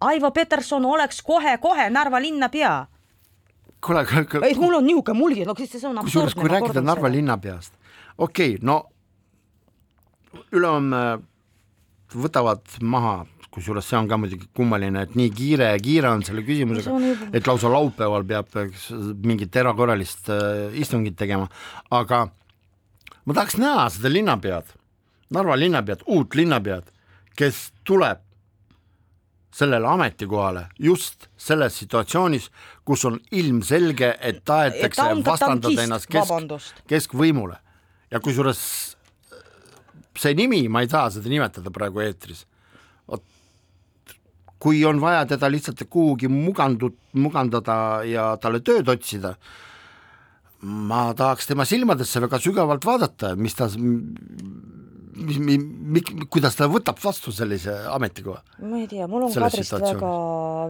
Aivo 0.00 0.30
Peterson 0.32 0.84
oleks 0.88 1.20
kohe-kohe 1.22 1.90
Narva 1.92 2.20
linnapea 2.22 2.86
kuule, 3.84 4.04
kuule. 4.30 4.46
ei, 4.46 4.54
mul 4.54 4.74
on 4.74 4.86
niisugune 4.86 5.18
mulje, 5.18 5.44
no 5.44 5.54
see 5.58 5.66
on 5.68 5.98
absurdne. 5.98 6.06
kusjuures, 6.08 6.34
kui 6.34 6.48
rääkida 6.48 6.80
Narva 6.84 7.10
linnapeast, 7.12 7.74
okei 8.18 8.54
okay,, 8.54 8.64
no 8.64 8.84
ülehomme 10.52 11.20
võtavad 12.14 12.78
maha, 12.82 13.24
kusjuures 13.50 13.86
see 13.86 13.98
on 13.98 14.08
ka 14.10 14.18
muidugi 14.20 14.48
kummaline, 14.56 15.04
et 15.06 15.16
nii 15.18 15.30
kiire, 15.34 15.70
kiire 15.82 16.10
on 16.12 16.22
selle 16.26 16.44
küsimusega, 16.46 17.14
et 17.34 17.46
lausa 17.50 17.70
laupäeval 17.72 18.26
peab 18.28 18.54
mingit 19.26 19.56
erakorralist 19.62 20.30
äh, 20.30 20.68
istungit 20.78 21.18
tegema, 21.18 21.48
aga 21.90 22.26
ma 23.24 23.36
tahaks 23.36 23.58
näha 23.60 23.88
seda 23.96 24.12
linnapead, 24.12 24.76
Narva 25.30 25.54
linnapead, 25.54 26.00
uut 26.10 26.34
linnapead, 26.34 26.88
kes 27.38 27.68
tuleb 27.86 28.18
sellele 29.54 29.86
ametikohale 29.86 30.64
just 30.78 31.28
selles 31.38 31.76
situatsioonis, 31.78 32.48
kus 32.84 33.04
on 33.06 33.18
ilmselge, 33.30 34.14
et 34.20 34.44
tahetakse 34.46 35.06
vastandada 35.26 35.84
ennast 35.84 36.10
kesk, 36.10 36.70
keskvõimule. 36.90 37.58
Ja 38.10 38.20
kusjuures 38.22 38.60
see 40.18 40.34
nimi, 40.38 40.64
ma 40.68 40.84
ei 40.84 40.90
saa 40.90 41.10
seda 41.14 41.30
nimetada 41.32 41.72
praegu 41.74 42.02
eetris. 42.04 42.46
vot 43.08 43.24
kui 44.60 44.84
on 44.84 45.00
vaja 45.00 45.24
teda 45.28 45.48
lihtsalt 45.50 45.82
kuhugi 45.88 46.28
mugandud, 46.28 46.96
mugandada 47.16 47.76
ja 48.08 48.34
talle 48.42 48.60
tööd 48.64 48.88
otsida, 48.92 49.34
ma 50.60 51.10
tahaks 51.16 51.48
tema 51.48 51.64
silmadesse 51.68 52.20
väga 52.20 52.40
sügavalt 52.42 52.84
vaadata, 52.84 53.32
mis 53.40 53.56
ta, 53.56 53.70
mis, 53.80 55.40
mis, 55.40 56.14
kuidas 56.28 56.58
ta 56.58 56.68
võtab 56.68 57.00
vastu 57.02 57.32
sellise 57.32 57.72
ametikoha? 57.96 58.42
ma 58.68 58.82
ei 58.82 58.88
tea, 58.90 59.08
mul 59.08 59.28
on 59.28 59.36
Kadrist 59.36 59.78
väga, 59.78 60.14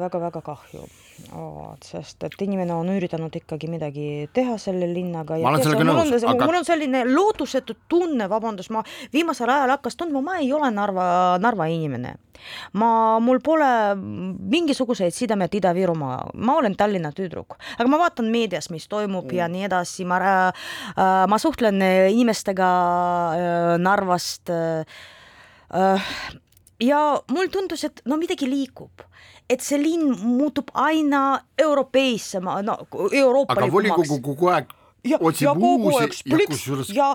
väga, 0.07 0.27
väga 0.29 0.45
kahju 0.53 0.87
vot, 1.29 1.85
sest 1.87 2.25
et 2.27 2.43
inimene 2.45 2.75
on 2.75 2.89
üritanud 2.93 3.35
ikkagi 3.37 3.69
midagi 3.71 4.07
teha 4.35 4.57
selle 4.61 4.89
linnaga 4.91 5.39
ja 5.39 5.47
ma 5.47 5.53
olen 5.53 5.65
sellega 5.65 5.87
nõus, 5.87 6.27
aga 6.33 6.49
mul 6.49 6.59
on 6.61 6.67
selline 6.67 7.03
lootusetu 7.09 7.77
tunne, 7.91 8.27
vabandust, 8.31 8.73
ma 8.75 8.83
viimasel 9.15 9.53
ajal 9.53 9.75
hakkas 9.77 9.99
tundma, 10.01 10.23
ma 10.25 10.39
ei 10.41 10.51
ole 10.57 10.71
Narva, 10.75 11.07
Narva 11.43 11.69
inimene. 11.71 12.17
ma, 12.81 12.91
mul 13.21 13.43
pole 13.45 13.71
mingisuguseid 13.97 15.13
sidemeid 15.13 15.55
Ida-Virumaa, 15.61 16.31
ma 16.41 16.57
olen 16.61 16.77
Tallinna 16.79 17.13
tüdruk, 17.17 17.59
aga 17.77 17.89
ma 17.91 18.01
vaatan 18.01 18.31
meedias, 18.33 18.71
mis 18.73 18.89
toimub 18.89 19.29
mm. 19.29 19.37
ja 19.37 19.49
nii 19.53 19.67
edasi, 19.69 20.07
ma 20.09 20.21
äh,, 20.25 20.71
ma 21.29 21.41
suhtlen 21.41 21.83
inimestega 22.15 22.71
äh, 23.37 23.75
Narvast 23.83 24.53
äh, 24.55 25.03
ja 26.81 27.01
mul 27.31 27.53
tundus, 27.53 27.85
et 27.85 28.03
no 28.09 28.17
midagi 28.21 28.49
liigub 28.49 29.05
et 29.51 29.65
see 29.67 29.81
linn 29.83 30.15
muutub 30.23 30.71
aina 30.79 31.41
europeissema, 31.59 32.61
no 32.63 32.79
euroopalikumaks. 32.95 33.57
aga 33.57 33.73
volikogu 33.75 34.21
kogu 34.23 34.55
aeg 34.55 34.73
ja, 35.05 35.19
otsib 35.19 35.49
ja 35.49 35.55
uusi 35.59 36.25
ja 36.25 36.41
kusjuures 36.47 36.95
ja 36.95 37.11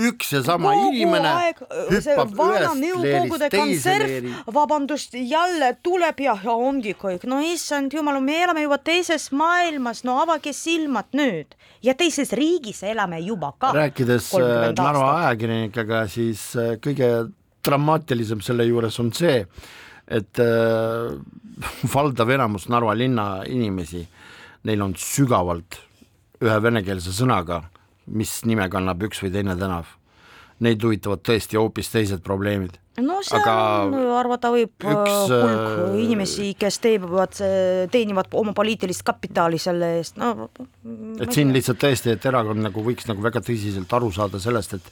üks 0.00 0.30
ja 0.32 0.40
sama 0.40 0.72
inimene 0.88 1.28
aeg, 1.28 1.58
hüppab 1.90 2.30
ühest 2.40 2.78
leerist 3.02 3.42
teise 3.52 3.96
leeri. 4.00 4.32
vabandust, 4.48 5.12
jälle 5.12 5.74
tuleb 5.84 6.22
ja, 6.24 6.38
ja 6.40 6.54
ongi 6.56 6.94
kõik, 6.96 7.26
no 7.28 7.42
issand 7.44 7.92
jumal, 7.92 8.16
me 8.24 8.38
elame 8.46 8.64
juba 8.64 8.78
teises 8.80 9.28
maailmas, 9.36 10.04
no 10.08 10.16
avage 10.22 10.54
silmad 10.56 11.12
nüüd 11.16 11.52
ja 11.84 11.92
teises 11.94 12.32
riigis 12.32 12.80
elame 12.88 13.20
juba 13.20 13.52
ka. 13.60 13.74
rääkides 13.76 14.32
äh, 14.40 14.70
Narva 14.78 15.10
ajakirjanikega, 15.26 16.06
siis 16.08 16.48
äh, 16.56 16.78
kõige 16.80 17.28
dramaatilisem 17.66 18.40
selle 18.40 18.64
juures 18.64 18.96
on 19.02 19.12
see, 19.12 19.42
et 20.06 20.40
äh, 20.42 21.12
valdav 21.94 22.30
enamus 22.36 22.68
Narva 22.72 22.94
linna 22.96 23.26
inimesi, 23.48 24.06
neil 24.66 24.82
on 24.82 24.96
sügavalt 24.98 25.80
ühe 26.44 26.56
venekeelse 26.62 27.14
sõnaga, 27.16 27.62
mis 28.06 28.42
nime 28.46 28.68
kannab 28.70 29.06
üks 29.08 29.22
või 29.24 29.32
teine 29.34 29.56
tänav. 29.58 29.88
Neid 30.62 30.80
huvitavad 30.84 31.20
tõesti 31.24 31.58
hoopis 31.60 31.90
teised 31.92 32.22
probleemid 32.24 32.78
no 33.04 33.18
seal 33.24 33.42
aga 33.42 33.54
on, 33.84 33.96
arvata 34.16 34.50
võib 34.54 34.72
üks, 34.72 35.12
äh, 35.28 35.42
hulk 35.42 35.92
äh, 35.92 35.98
inimesi, 36.04 36.48
kes 36.58 36.78
teevad, 36.84 37.36
teenivad 37.92 38.32
oma 38.40 38.54
poliitilist 38.56 39.04
kapitali 39.06 39.60
selle 39.60 39.96
eest, 39.98 40.16
no 40.20 40.48
et 41.20 41.32
siin 41.34 41.52
lihtsalt 41.54 41.80
tõesti, 41.82 42.14
et 42.16 42.28
erakond 42.28 42.62
nagu 42.64 42.84
võiks 42.86 43.08
nagu 43.10 43.24
väga 43.24 43.42
tõsiselt 43.44 43.92
aru 43.98 44.10
saada 44.16 44.40
sellest, 44.42 44.78
et 44.78 44.90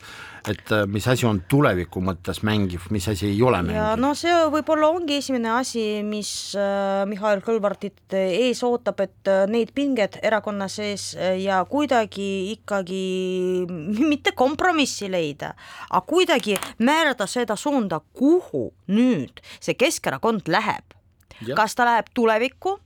et 0.48 0.72
äh, 0.72 0.84
mis 0.90 1.06
asi 1.08 1.26
on 1.26 1.40
tuleviku 1.48 2.02
mõttes 2.04 2.42
mängiv, 2.44 2.88
mis 2.92 3.06
asi 3.08 3.28
ei 3.30 3.40
ole 3.42 3.62
mängiv. 3.64 4.00
no 4.00 4.12
see 4.18 4.32
võib-olla 4.52 4.90
ongi 4.92 5.18
esimene 5.22 5.50
asi, 5.56 5.84
mis 6.06 6.30
äh, 6.58 7.04
Mihhail 7.08 7.42
Kõlvartit 7.44 8.16
ees 8.18 8.60
ootab, 8.66 9.00
et 9.04 9.30
äh, 9.30 9.44
neid 9.50 9.72
pinged 9.76 10.18
erakonna 10.22 10.68
sees 10.72 11.12
äh, 11.16 11.38
ja 11.42 11.62
kuidagi 11.68 12.54
ikkagi 12.54 13.04
mitte 14.12 14.34
kompromissi 14.36 15.08
leida, 15.12 15.54
aga 15.90 16.04
kuidagi 16.08 16.58
määrata 16.84 17.28
seda 17.30 17.56
suunda, 17.56 18.02
kuhu 18.12 18.68
nüüd 18.92 19.40
see 19.60 19.78
Keskerakond 19.78 20.48
läheb. 20.52 20.84
kas 21.56 21.74
ta 21.74 21.84
läheb 21.84 22.12
tulevikku 22.14 22.78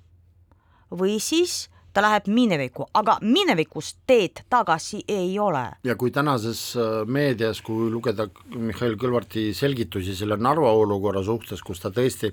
või 0.98 1.18
siis 1.20 1.68
ta 1.98 2.04
läheb 2.04 2.28
minevikku, 2.30 2.86
aga 2.94 3.16
minevikust 3.26 4.04
teed 4.06 4.44
tagasi 4.50 5.00
ei 5.10 5.32
ole. 5.42 5.64
ja 5.84 5.96
kui 5.98 6.12
tänases 6.14 6.60
äh, 6.78 7.00
meedias, 7.06 7.58
kui 7.66 7.88
lugeda 7.90 8.28
Mihhail 8.54 8.94
Kõlvarti 9.00 9.48
selgitusi 9.56 10.14
selle 10.14 10.38
Narva 10.38 10.70
olukorra 10.78 11.24
suhtes, 11.26 11.64
kus 11.66 11.82
ta 11.82 11.90
tõesti 11.94 12.30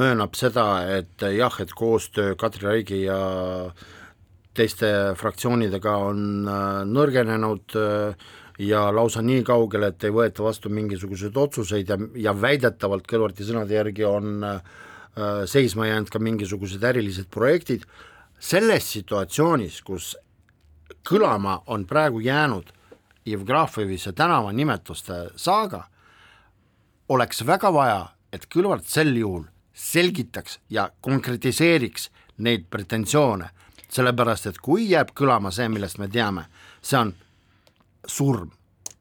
möönab 0.00 0.34
seda, 0.38 0.64
et 0.96 1.26
jah, 1.36 1.60
et 1.60 1.76
koostöö 1.76 2.38
Katri 2.40 2.64
Raigi 2.64 3.02
ja 3.02 3.20
teiste 4.56 4.88
fraktsioonidega 5.20 5.98
on 6.06 6.48
äh, 6.48 6.80
nõrgenenud 6.88 7.76
äh, 7.76 8.26
ja 8.64 8.88
lausa 8.96 9.20
nii 9.20 9.44
kaugele, 9.44 9.92
et 9.92 10.08
ei 10.08 10.16
võeta 10.16 10.46
vastu 10.46 10.72
mingisuguseid 10.72 11.36
otsuseid 11.36 11.92
ja, 11.92 12.00
ja 12.30 12.32
väidetavalt 12.32 13.04
Kõlvarti 13.12 13.44
sõnade 13.44 13.76
järgi 13.76 14.08
on 14.08 14.50
seisma 15.48 15.86
jäänud 15.86 16.10
ka 16.12 16.20
mingisugused 16.20 16.82
ärilised 16.84 17.30
projektid 17.32 17.86
selles 18.38 18.92
situatsioonis, 18.92 19.80
kus 19.82 20.14
kõlama 21.08 21.60
on 21.66 21.86
praegu 21.86 22.20
jäänud 22.20 22.72
Jevgrafovi 23.26 23.98
see 23.98 24.12
tänavanimetuste 24.14 25.14
saaga, 25.36 25.82
oleks 27.08 27.42
väga 27.46 27.72
vaja, 27.74 28.02
et 28.32 28.46
Kõlvart 28.52 28.86
sel 28.86 29.16
juhul 29.16 29.46
selgitaks 29.74 30.60
ja 30.70 30.90
konkretiseeriks 31.00 32.10
neid 32.38 32.68
pretensioone, 32.70 33.48
sellepärast 33.88 34.46
et 34.46 34.60
kui 34.62 34.90
jääb 34.90 35.10
kõlama 35.16 35.50
see, 35.50 35.68
millest 35.68 35.98
me 35.98 36.08
teame, 36.08 36.46
see 36.82 36.98
on 37.00 37.14
surm 38.06 38.52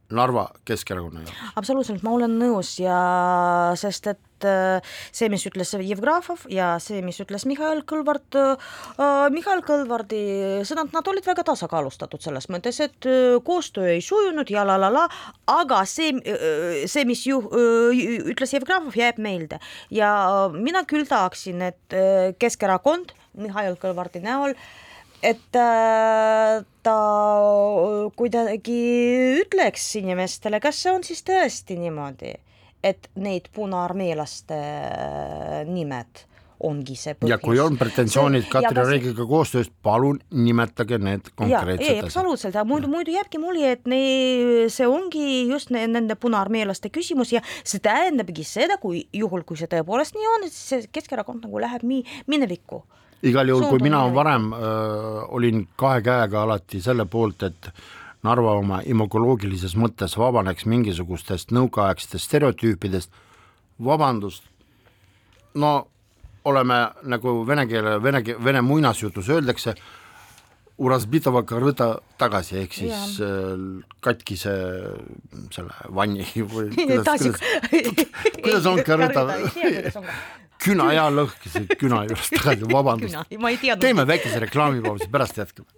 Narva 0.10 0.50
Keskerakonna 0.66 1.26
jaoks. 1.26 1.52
absoluutselt, 1.56 2.04
ma 2.06 2.14
olen 2.18 2.38
nõus 2.40 2.76
ja 2.80 3.00
sest 3.80 4.14
et 4.14 4.22
Äh, 4.44 4.84
see, 5.16 5.30
mis 5.32 5.46
ütles 5.48 5.72
Jevgrafov 5.80 6.46
ja 6.52 6.76
see, 6.84 7.00
mis 7.06 7.20
ütles 7.24 7.46
Mihhail 7.48 7.84
Kõlvart 7.88 8.36
äh,, 8.36 8.74
Mihhail 9.32 9.64
Kõlvardi 9.66 10.22
sõnad, 10.68 10.92
nad 10.92 11.08
olid 11.08 11.26
väga 11.28 11.46
tasakaalustatud 11.48 12.24
selles 12.24 12.50
mõttes, 12.52 12.82
et 12.84 13.08
äh, 13.08 13.38
koostöö 13.46 13.94
ei 13.96 14.04
sujunud 14.04 14.52
ja 14.52 14.66
la 14.68 14.78
la 14.82 14.92
la, 14.92 15.06
aga 15.56 15.82
see, 15.88 16.12
äh, 16.20 16.84
see, 16.92 17.06
mis 17.08 17.24
ju 17.28 17.40
ütles 17.48 18.56
Jevgrafov, 18.58 18.96
jääb 19.00 19.22
meelde 19.24 19.62
ja 19.94 20.12
mina 20.52 20.84
küll 20.90 21.08
tahaksin, 21.08 21.64
et 21.72 22.00
Keskerakond 22.40 23.16
Mihhail 23.40 23.80
Kõlvarti 23.80 24.22
näol 24.24 24.56
et 25.26 25.42
ta 26.86 26.98
kuidagi 28.16 28.82
ütleks 29.42 29.88
inimestele, 30.00 30.60
kas 30.62 30.84
see 30.84 30.92
on 30.94 31.06
siis 31.08 31.24
tõesti 31.26 31.80
niimoodi 31.82 32.36
et 32.86 33.10
need 33.18 33.50
punaarmeelaste 33.56 34.56
äh, 34.56 35.60
nimed 35.68 36.26
ongi 36.66 36.96
see 36.96 37.16
põhjus. 37.18 37.34
ja 37.34 37.38
kui 37.42 37.60
on 37.60 37.76
pretensioonid 37.78 38.46
Katri 38.52 38.86
Reigiga 38.88 39.26
koostööst, 39.28 39.74
palun 39.84 40.22
nimetage 40.32 41.00
need 41.04 41.28
konkreetsed 41.36 41.84
asjad. 41.84 42.08
absoluutselt, 42.08 42.56
aga 42.56 42.64
muidu, 42.70 42.90
muidu 42.92 43.12
jääbki 43.16 43.42
mulje, 43.44 43.74
et 43.76 43.90
ne, 43.92 44.00
see 44.72 44.88
ongi 44.88 45.26
just 45.50 45.74
ne, 45.76 45.84
nende 45.92 46.16
punaarmeelaste 46.20 46.94
küsimus 46.96 47.34
ja 47.36 47.44
see 47.58 47.84
tähendabki 47.84 48.46
seda, 48.48 48.80
kui 48.82 49.04
juhul, 49.14 49.44
kui 49.48 49.60
see 49.60 49.70
tõepoolest 49.72 50.16
nii 50.16 50.32
on, 50.38 50.48
et 50.48 50.56
see 50.56 50.86
Keskerakond 50.96 51.44
nagu 51.50 51.66
läheb 51.66 51.84
mi-, 51.88 52.06
minevikku. 52.32 52.86
Igal 53.26 53.50
juhul, 53.50 53.68
kui 53.70 53.84
mina 53.84 54.04
varem 54.14 54.52
öö, 54.54 55.26
olin 55.38 55.66
kahe 55.80 56.02
käega 56.06 56.44
alati 56.46 56.82
selle 56.84 57.06
poolt, 57.10 57.44
et 57.44 57.72
Narva 58.26 58.56
oma 58.58 58.80
imagoloogilises 58.90 59.76
mõttes 59.78 60.16
vabaneks 60.18 60.66
mingisugustest 60.66 61.52
nõukaaegsetest 61.54 62.26
stereotüüpidest, 62.26 63.12
vabandust, 63.86 64.48
no 65.62 65.76
oleme 66.50 66.80
nagu 67.06 67.36
vene 67.46 67.68
keele, 67.70 68.00
vene, 68.02 68.24
vene 68.44 68.66
muinasjutus 68.66 69.30
öeldakse, 69.34 69.76
Urazbitova 70.76 71.46
kõrõda 71.48 71.86
tagasi, 72.20 72.58
ehk 72.66 72.74
siis 72.76 73.14
ja. 73.22 73.28
Katkise 74.04 74.56
selle 75.56 75.72
vanni 75.96 76.26
või 76.52 76.68
kuidas, 76.76 77.24
kuidas, 77.72 78.02
kuidas 78.44 78.68
on 78.68 78.82
kõrõda? 78.90 79.24
Küna 80.66 80.92
ja 80.96 81.08
lõhkise 81.14 81.66
küna 81.82 82.04
juurest 82.10 82.36
tagasi, 82.38 82.70
vabandust. 82.72 83.18
teeme 83.80 84.08
väikese 84.08 84.40
reklaamipausi, 84.48 85.10
pärast 85.12 85.38
jätkame 85.38 85.70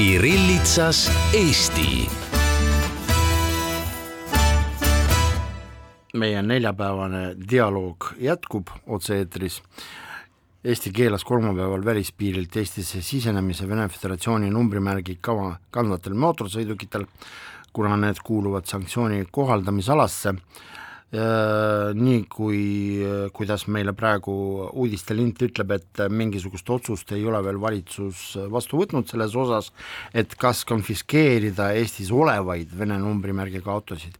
Kirillitsas 0.00 1.10
Eesti. 1.34 2.08
meie 6.14 6.42
neljapäevane 6.42 7.34
dialoog 7.50 8.06
jätkub 8.18 8.68
otse-eetris. 8.86 9.62
Eesti 10.64 10.90
keelas 10.92 11.24
kolmapäeval 11.24 11.84
välispiirilt 11.84 12.56
Eestisse 12.56 13.00
sisenemise 13.02 13.68
Vene 13.68 13.88
Föderatsiooni 13.88 14.50
numbrimärgi 14.52 15.16
kava 15.20 15.54
kandvatel 15.72 16.12
mootorsõidukitel, 16.20 17.06
kuna 17.72 17.96
need 17.96 18.20
kuuluvad 18.26 18.68
sanktsiooni 18.68 19.24
kohaldamisalasse 19.32 20.34
Äh, 21.10 21.90
nii 21.98 22.20
kui, 22.30 22.58
kuidas 23.34 23.64
meile 23.66 23.90
praegu 23.98 24.32
uudistelint 24.78 25.40
ütleb, 25.42 25.72
et 25.74 26.02
mingisugust 26.06 26.70
otsust 26.70 27.10
ei 27.16 27.24
ole 27.26 27.40
veel 27.42 27.58
valitsus 27.58 28.20
vastu 28.52 28.78
võtnud 28.78 29.10
selles 29.10 29.34
osas, 29.34 29.72
et 30.14 30.36
kas 30.38 30.62
konfiskeerida 30.70 31.72
Eestis 31.80 32.12
olevaid 32.14 32.70
Vene 32.78 33.00
numbrimärgiga 33.02 33.74
autosid. 33.74 34.14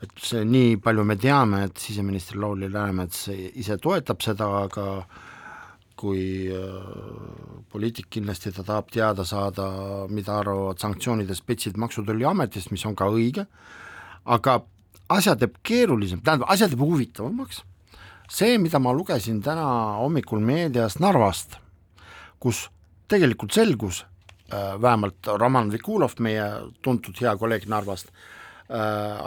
et 0.00 0.10
see, 0.20 0.44
nii 0.44 0.78
palju 0.80 1.04
me 1.04 1.16
teame, 1.16 1.62
et 1.64 1.76
siseminister 1.76 2.36
Lauri 2.40 2.72
Läänemets 2.72 3.28
ise 3.60 3.76
toetab 3.76 4.20
seda, 4.20 4.48
aga 4.64 5.04
kui 6.04 6.52
äh, 6.52 7.64
poliitik 7.72 8.10
kindlasti 8.12 8.52
ta 8.52 8.64
tahab 8.66 8.90
teada 8.92 9.24
saada, 9.24 9.66
mida 10.12 10.38
arvavad 10.42 10.82
sanktsioonide 10.82 11.36
spetsid 11.36 11.78
Maksu- 11.80 12.02
ja 12.02 12.10
Tolliametist, 12.10 12.72
mis 12.74 12.84
on 12.88 12.96
ka 12.98 13.08
õige, 13.12 13.46
aga 14.24 14.58
asja 15.14 15.36
teeb 15.40 15.56
keerulisem, 15.64 16.20
tähendab, 16.24 16.50
asja 16.52 16.68
teeb 16.68 16.82
huvitavamaks. 16.84 17.62
See, 18.32 18.56
mida 18.60 18.80
ma 18.80 18.92
lugesin 18.96 19.40
täna 19.44 19.64
hommikul 20.00 20.40
meedias 20.44 20.98
Narvast, 21.00 21.58
kus 22.40 22.66
tegelikult 23.08 23.52
selgus 23.56 24.02
äh,, 24.04 24.76
vähemalt 24.80 25.32
Roman 25.40 25.72
Vikulov, 25.72 26.16
meie 26.24 26.46
tuntud 26.84 27.16
hea 27.20 27.32
kolleeg 27.40 27.68
Narvast 27.68 28.12
äh,, 28.12 28.76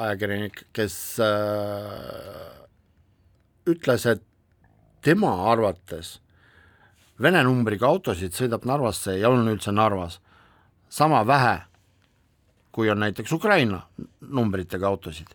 ajakirjanik, 0.06 0.64
kes 0.78 0.98
ütles, 3.68 4.08
et 4.10 4.24
tema 5.06 5.36
arvates 5.52 6.18
Vene 7.18 7.42
numbriga 7.44 7.88
autosid 7.90 8.36
sõidab 8.38 8.66
Narvasse 8.70 9.16
ja 9.18 9.32
on 9.34 9.48
üldse 9.50 9.72
Narvas 9.74 10.20
sama 10.90 11.24
vähe, 11.28 11.56
kui 12.72 12.92
on 12.94 13.02
näiteks 13.02 13.34
Ukraina 13.34 13.82
numbritega 14.22 14.88
autosid 14.88 15.34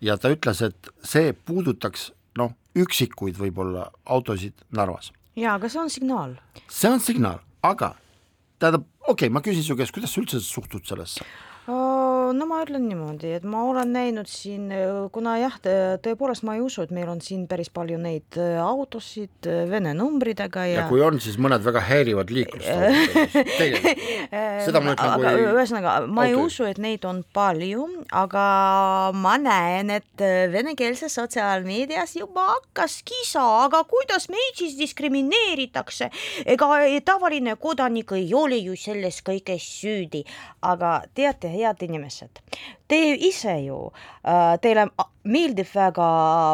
ja 0.00 0.16
ta 0.20 0.30
ütles, 0.32 0.62
et 0.62 0.90
see 1.04 1.32
puudutaks 1.32 2.10
noh, 2.38 2.54
üksikuid 2.76 3.38
võib-olla 3.40 3.90
autosid 4.04 4.54
Narvas. 4.70 5.12
jaa, 5.36 5.56
aga 5.56 5.68
see 5.68 5.80
on 5.80 5.90
signaal. 5.90 6.36
see 6.68 6.90
on 6.90 7.00
signaal, 7.00 7.40
aga 7.62 7.94
tähendab, 8.58 8.86
okei 9.00 9.26
okay,, 9.26 9.32
ma 9.32 9.42
küsin 9.42 9.64
su 9.66 9.76
käest, 9.76 9.94
kuidas 9.96 10.14
sa 10.14 10.22
üldse 10.22 10.40
suhtud 10.40 10.86
sellesse? 10.86 11.24
No 12.34 12.46
ma 12.48 12.62
ütlen 12.64 12.86
niimoodi, 12.88 13.34
et 13.38 13.44
ma 13.46 13.62
olen 13.68 13.92
näinud 13.94 14.28
siin, 14.30 14.70
kuna 15.14 15.36
jah, 15.40 15.56
tõepoolest 16.04 16.44
ma 16.46 16.56
ei 16.56 16.62
usu, 16.64 16.84
et 16.86 16.92
meil 16.94 17.08
on 17.10 17.20
siin 17.24 17.46
päris 17.50 17.70
palju 17.74 17.98
neid 18.00 18.38
äh, 18.40 18.56
autosid 18.62 19.48
äh, 19.50 19.64
Vene 19.70 19.92
numbritega 19.96 20.66
ja 20.70 20.76
ja 20.82 20.86
kui 20.90 21.02
on, 21.04 21.20
siis 21.22 21.38
mõned 21.42 21.64
väga 21.64 21.80
häirivad 21.86 22.30
liiklust 22.34 22.66
seda 24.66 24.82
ma 24.82 24.94
ütlen 24.94 25.14
kui 25.16 25.46
ühesõnaga, 25.52 25.90
ma 26.10 26.26
ei 26.28 26.34
usu, 26.38 26.66
et 26.68 26.78
neid 26.82 27.04
on 27.08 27.22
palju, 27.36 27.86
aga 28.16 28.44
ma 29.16 29.36
näen, 29.40 29.90
et 29.98 30.24
äh, 30.24 30.46
venekeelses 30.52 31.16
sotsiaalmeedias 31.18 32.16
juba 32.20 32.42
hakkas 32.54 32.94
kisa, 33.06 33.44
aga 33.66 33.82
kuidas 33.88 34.24
meid 34.32 34.54
siis 34.60 34.74
diskrimineeritakse, 34.78 36.10
ega 36.46 36.66
tavaline 37.06 37.56
kodanik 37.60 38.12
ei 38.16 38.28
ole 38.34 38.58
ju 38.60 38.76
selles 38.78 39.22
kõiges 39.26 39.64
süüdi, 39.80 40.24
aga 40.66 41.00
teate, 41.14 41.50
head 41.52 41.82
inimesed, 41.86 42.15
te 42.88 42.98
ise 43.14 43.58
ju, 43.64 43.78
äh, 44.24 44.56
teile 44.62 44.86
meeldib 45.26 45.68
väga 45.74 46.08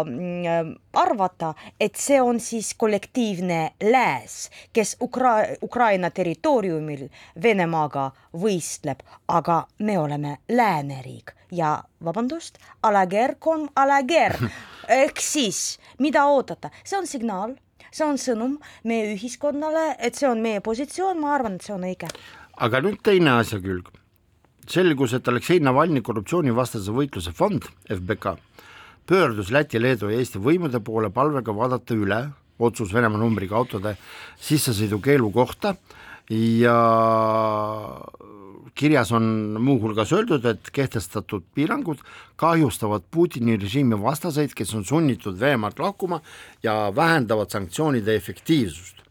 mm, 0.06 0.72
arvata, 1.00 1.52
et 1.80 1.96
see 2.00 2.20
on 2.22 2.40
siis 2.40 2.72
kollektiivne 2.78 3.60
lääs, 3.84 4.48
kes 4.72 4.96
Ukra-, 5.04 5.56
Ukraina 5.62 6.10
territooriumil 6.10 7.08
Venemaaga 7.42 8.10
võistleb, 8.32 9.04
aga 9.28 9.62
me 9.78 9.98
oleme 9.98 10.38
lääneriik. 10.48 11.36
Ja 11.52 11.82
vabandust, 12.04 12.56
alager 12.82 13.34
kom 13.38 13.68
alager 13.76 14.38
ehk 15.02 15.20
siis 15.20 15.78
mida 16.00 16.24
oodata, 16.32 16.72
see 16.84 16.96
on 16.98 17.06
signaal, 17.06 17.56
see 17.92 18.06
on 18.06 18.20
sõnum 18.20 18.56
meie 18.88 19.12
ühiskonnale, 19.12 19.92
et 20.00 20.16
see 20.16 20.30
on 20.30 20.40
meie 20.40 20.62
positsioon, 20.64 21.20
ma 21.20 21.34
arvan, 21.36 21.58
et 21.60 21.66
see 21.68 21.76
on 21.76 21.84
õige. 21.88 22.08
aga 22.56 22.80
nüüd 22.84 23.02
teine 23.04 23.36
asja 23.42 23.60
külg 23.60 23.92
selgus, 24.70 25.14
et 25.16 25.28
Aleksei 25.28 25.60
Navalnõi 25.62 26.02
korruptsioonivastase 26.04 26.94
võitluse 26.94 27.32
fond, 27.34 27.66
FBK, 27.90 28.36
pöördus 29.06 29.50
Läti, 29.54 29.80
Leedu 29.82 30.10
ja 30.10 30.20
Eesti 30.20 30.40
võimude 30.42 30.80
poole 30.84 31.10
palvega 31.10 31.54
vaadata 31.54 31.96
üle 31.98 32.22
otsus 32.62 32.92
Venemaa 32.94 33.20
numbriga 33.20 33.56
autode 33.58 33.96
sissesõidukeelu 34.42 35.30
kohta 35.34 35.74
ja 36.30 36.76
kirjas 38.78 39.12
on 39.12 39.24
muuhulgas 39.60 40.12
öeldud, 40.14 40.46
et 40.48 40.70
kehtestatud 40.72 41.44
piirangud 41.54 42.00
kahjustavad 42.40 43.04
Putini 43.10 43.58
režiimi 43.60 43.98
vastaseid, 44.00 44.54
kes 44.56 44.72
on 44.78 44.84
sunnitud 44.84 45.38
Venemaalt 45.40 45.82
lahkuma 45.82 46.22
ja 46.62 46.92
vähendavad 46.96 47.50
sanktsioonide 47.50 48.16
efektiivsust. 48.16 49.02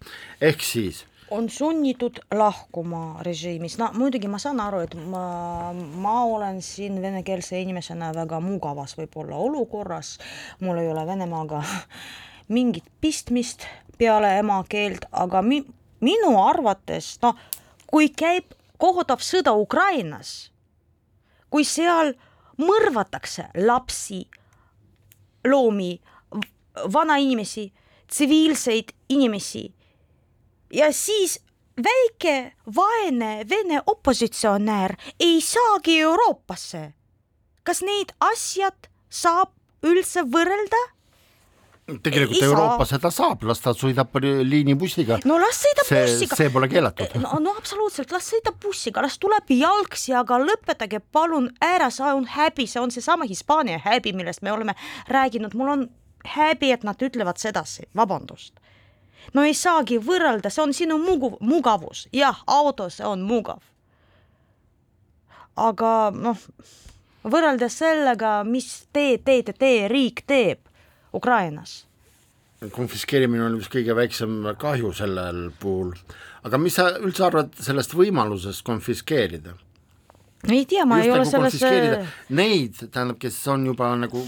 ehk 0.42 0.62
siis 0.62 1.06
on 1.32 1.50
sunnitud 1.50 2.20
lahkuma 2.34 3.24
režiimist, 3.24 3.80
no 3.80 3.88
muidugi 3.96 4.28
ma 4.28 4.40
saan 4.40 4.60
aru, 4.60 4.82
et 4.84 4.96
ma, 5.10 5.72
ma 5.74 6.16
olen 6.28 6.60
siin 6.62 7.00
venekeelse 7.02 7.62
inimesena 7.64 8.12
väga 8.16 8.42
mugavas 8.44 8.98
võib-olla 9.00 9.40
olukorras, 9.40 10.18
mul 10.60 10.82
ei 10.82 10.92
ole 10.92 11.06
Venemaaga 11.08 11.64
mingit 12.56 12.88
pistmist 13.02 13.64
peale 13.98 14.34
emakeelt, 14.42 15.08
aga 15.12 15.42
mi-, 15.46 15.64
minu 16.04 16.36
arvates 16.44 17.14
noh, 17.24 17.40
kui 17.88 18.12
käib 18.12 18.52
kohutav 18.82 19.24
sõda 19.24 19.56
Ukrainas, 19.56 20.52
kui 21.50 21.64
seal 21.64 22.12
mõrvatakse 22.60 23.48
lapsi, 23.64 24.26
loomi, 25.48 25.94
vanainimesi, 26.92 27.70
tsiviilseid 28.12 28.92
inimesi 29.16 29.70
ja 30.74 30.92
siis 30.94 31.40
väike 31.84 32.54
vaene 32.76 33.46
Vene 33.50 33.82
opositsionäär 33.86 34.96
ei 35.20 35.42
saagi 35.42 36.00
Euroopasse. 36.00 36.94
kas 37.64 37.82
neid 37.82 38.12
asjad 38.20 38.90
saab 39.10 39.54
üldse 39.84 40.24
võrrelda? 40.24 40.82
tegelikult 42.04 42.38
ei 42.38 42.48
Euroopa 42.48 42.86
seda 42.86 43.12
saab, 43.12 43.44
las 43.44 43.60
ta 43.60 43.74
sõidab 43.76 44.16
liinibussiga. 44.48 45.20
no 45.26 45.40
las 45.42 45.62
sõidab 45.66 45.88
see, 45.88 46.06
bussiga. 46.08 46.36
see 46.40 46.50
pole 46.54 46.70
keelatud. 46.72 47.16
no, 47.22 47.40
no 47.40 47.56
absoluutselt, 47.58 48.12
las 48.12 48.30
sõidab 48.32 48.60
bussiga, 48.64 49.04
las 49.04 49.18
tuleb 49.20 49.52
jalgsi, 49.56 50.14
aga 50.16 50.40
lõpetage 50.40 51.02
palun 51.12 51.52
ära, 51.62 51.92
see 51.92 52.14
on 52.16 52.28
häbi, 52.38 52.68
see 52.68 52.82
on 52.82 52.94
seesama 52.94 53.28
Hispaania 53.30 53.82
häbi, 53.84 54.14
millest 54.16 54.42
me 54.42 54.54
oleme 54.54 54.76
rääkinud, 55.12 55.58
mul 55.58 55.76
on 55.76 55.88
häbi, 56.36 56.72
et 56.72 56.84
nad 56.88 57.02
ütlevad 57.02 57.42
sedasi, 57.42 57.90
vabandust 57.98 58.61
no 59.34 59.44
ei 59.48 59.54
saagi 59.58 60.00
võrrelda, 60.04 60.52
see 60.52 60.64
on 60.64 60.74
sinu 60.76 60.98
mugu, 61.02 61.36
mugavus, 61.40 62.08
jah, 62.16 62.42
auto, 62.48 62.90
see 62.90 63.08
on 63.08 63.24
mugav. 63.28 63.62
aga 65.62 66.12
noh, 66.16 66.40
võrreldes 67.28 67.78
sellega, 67.82 68.42
mis 68.48 68.68
te 68.94 69.18
teete, 69.24 69.54
teie 69.54 69.88
riik 69.92 70.24
teeb 70.28 70.60
Ukrainas. 71.14 71.86
konfiskeerimine 72.72 73.44
on 73.46 73.58
vist 73.58 73.72
kõige 73.74 73.96
väiksem 73.96 74.54
kahju 74.60 74.94
sellel 74.94 75.50
puhul, 75.60 75.96
aga 76.44 76.58
mis 76.58 76.78
sa 76.78 76.92
üldse 77.00 77.26
arvad 77.28 77.56
sellest 77.60 77.96
võimalusest 77.98 78.66
konfiskeerida? 78.66 79.56
ei 80.50 80.66
tea, 80.66 80.86
ma 80.86 80.98
Just 80.98 81.06
ei 81.06 81.12
ole 81.14 81.26
nagu 81.26 81.52
selles 81.52 82.14
Neid, 82.30 82.80
tähendab, 82.90 83.20
kes 83.22 83.36
on 83.54 83.66
juba 83.66 83.92
nagu, 83.96 84.24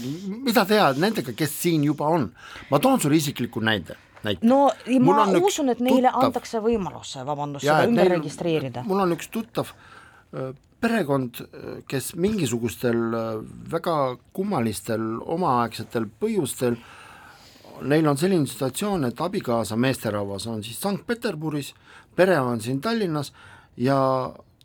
mida 0.46 0.62
teha 0.66 0.92
nendega, 0.94 1.34
kes 1.34 1.60
siin 1.62 1.84
juba 1.84 2.10
on? 2.14 2.28
ma 2.70 2.78
toon 2.78 3.00
sulle 3.00 3.18
isikliku 3.18 3.60
näite 3.60 3.98
näite. 4.26 4.46
no 4.46 4.68
ma 5.00 5.26
usun, 5.40 5.72
et 5.72 5.80
neile 5.84 6.10
tuttav... 6.10 6.28
antakse 6.28 6.60
võimalus, 6.64 7.16
vabandust, 7.26 7.66
seda 7.66 7.88
ümber 7.88 8.08
neil, 8.08 8.18
registreerida. 8.18 8.84
mul 8.88 9.04
on 9.04 9.14
üks 9.16 9.30
tuttav 9.32 9.72
äh, 9.72 10.52
perekond, 10.80 11.40
kes 11.88 12.12
mingisugustel 12.20 13.00
äh, 13.14 13.30
väga 13.72 13.96
kummalistel 14.36 15.16
omaaegsetel 15.36 16.08
põhjustel 16.20 16.78
neil 17.82 18.06
on 18.06 18.18
selline 18.18 18.46
situatsioon, 18.46 19.08
et 19.08 19.20
abikaasa 19.20 19.76
meesterahvas 19.76 20.46
on 20.46 20.62
siis 20.64 20.78
Sankt-Peterburis, 20.80 21.72
pere 22.16 22.38
on 22.40 22.60
siin 22.60 22.80
Tallinnas 22.80 23.32
ja 23.76 23.96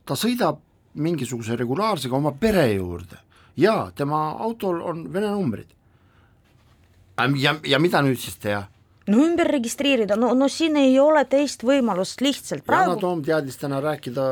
ta 0.06 0.18
sõidab 0.18 0.62
mingisuguse 1.00 1.56
regulaarsega 1.58 2.16
oma 2.18 2.32
pere 2.38 2.68
juurde 2.74 3.18
ja 3.58 3.92
tema 3.96 4.30
autol 4.40 4.82
on 4.82 5.14
Vene 5.14 5.32
numbrid. 5.32 5.68
ja, 7.38 7.56
ja 7.66 7.80
mida 7.80 8.02
nüüd 8.02 8.20
siis 8.20 8.38
teha? 8.38 8.64
No 9.10 9.24
ümber 9.26 9.50
registreerida, 9.52 10.18
no, 10.20 10.32
no 10.38 10.48
siin 10.52 10.78
ei 10.80 10.94
ole 11.02 11.24
teist 11.30 11.66
võimalust 11.68 12.22
lihtsalt 12.24 12.66
praegu. 12.68 12.94
Yana 12.94 13.02
Toom 13.02 13.24
teadis 13.26 13.58
täna 13.62 13.82
rääkida 13.84 14.26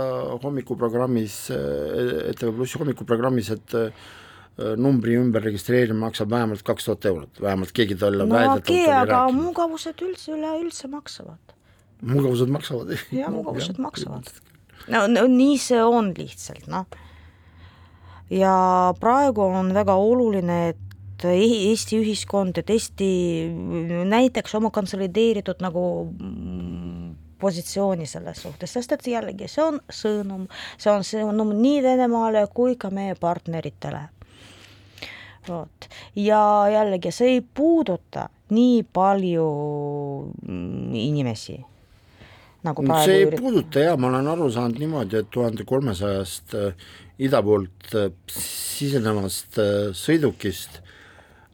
hommikuprogrammis, 0.43 1.39
ETV 1.53 2.53
Plussi 2.53 2.79
hommikuprogrammis, 2.81 3.51
et 3.57 3.77
numbri 4.57 5.17
ümber 5.19 5.43
registreerimine 5.45 6.01
maksab 6.01 6.31
vähemalt 6.33 6.63
kaks 6.65 6.87
tuhat 6.87 7.05
eurot, 7.05 7.41
vähemalt 7.41 7.73
keegi 7.77 7.97
talle 7.99 8.25
no 8.25 8.37
okei 8.37 8.83
okay,, 8.83 8.85
aga 8.89 9.19
rääkinud. 9.19 9.43
mugavused 9.43 10.01
üldse 10.01 10.33
üleüldse 10.33 10.89
maksavad. 10.89 11.53
mugavused 12.01 12.49
maksavad 12.49 12.95
jah, 12.95 13.29
mugavused 13.33 13.77
maksavad. 13.81 14.31
no, 14.93 15.05
no 15.13 15.27
nii 15.29 15.59
see 15.61 15.83
on 15.83 16.09
lihtsalt, 16.17 16.65
noh. 16.73 16.89
ja 18.33 18.57
praegu 18.99 19.45
on 19.45 19.69
väga 19.77 19.93
oluline, 19.93 20.59
et 20.73 20.86
Eesti 21.25 22.01
ühiskond, 22.01 22.57
et 22.61 22.69
Eesti 22.69 23.07
näiteks 24.05 24.55
oma 24.59 24.69
konsolideeritud 24.69 25.63
nagu 25.65 25.83
positsiooni 27.39 28.05
selles 28.09 28.41
suhtes, 28.41 28.73
sest 28.73 28.93
et 28.93 29.07
jällegi 29.07 29.49
see 29.49 29.63
on 29.63 29.79
sõnum, 29.93 30.45
see 30.77 30.91
on 30.93 31.05
sõnum 31.05 31.53
nii 31.57 31.81
Venemaale 31.85 32.45
kui 32.53 32.75
ka 32.77 32.89
meie 32.93 33.15
partneritele 33.17 34.07
vot, 35.47 35.89
ja 36.15 36.41
jällegi 36.73 37.13
see 37.13 37.37
ei 37.37 37.41
puuduta 37.41 38.27
nii 38.53 38.83
palju 38.93 39.47
mm, 40.47 40.95
inimesi 40.97 41.57
nagu 42.65 42.83
praegu 42.85 43.05
see 43.05 43.19
ei 43.19 43.27
ürit... 43.27 43.41
puuduta 43.41 43.83
ja 43.85 43.95
ma 43.99 44.09
olen 44.11 44.31
aru 44.33 44.49
saanud 44.53 44.81
niimoodi, 44.81 45.21
et 45.21 45.29
tuhande 45.33 45.65
kolmesajast 45.67 46.57
äh, 46.57 46.89
ida 47.27 47.41
poolt 47.45 47.95
äh, 47.95 48.11
sisenevast 48.31 49.59
äh, 49.61 49.71
sõidukist. 49.97 50.81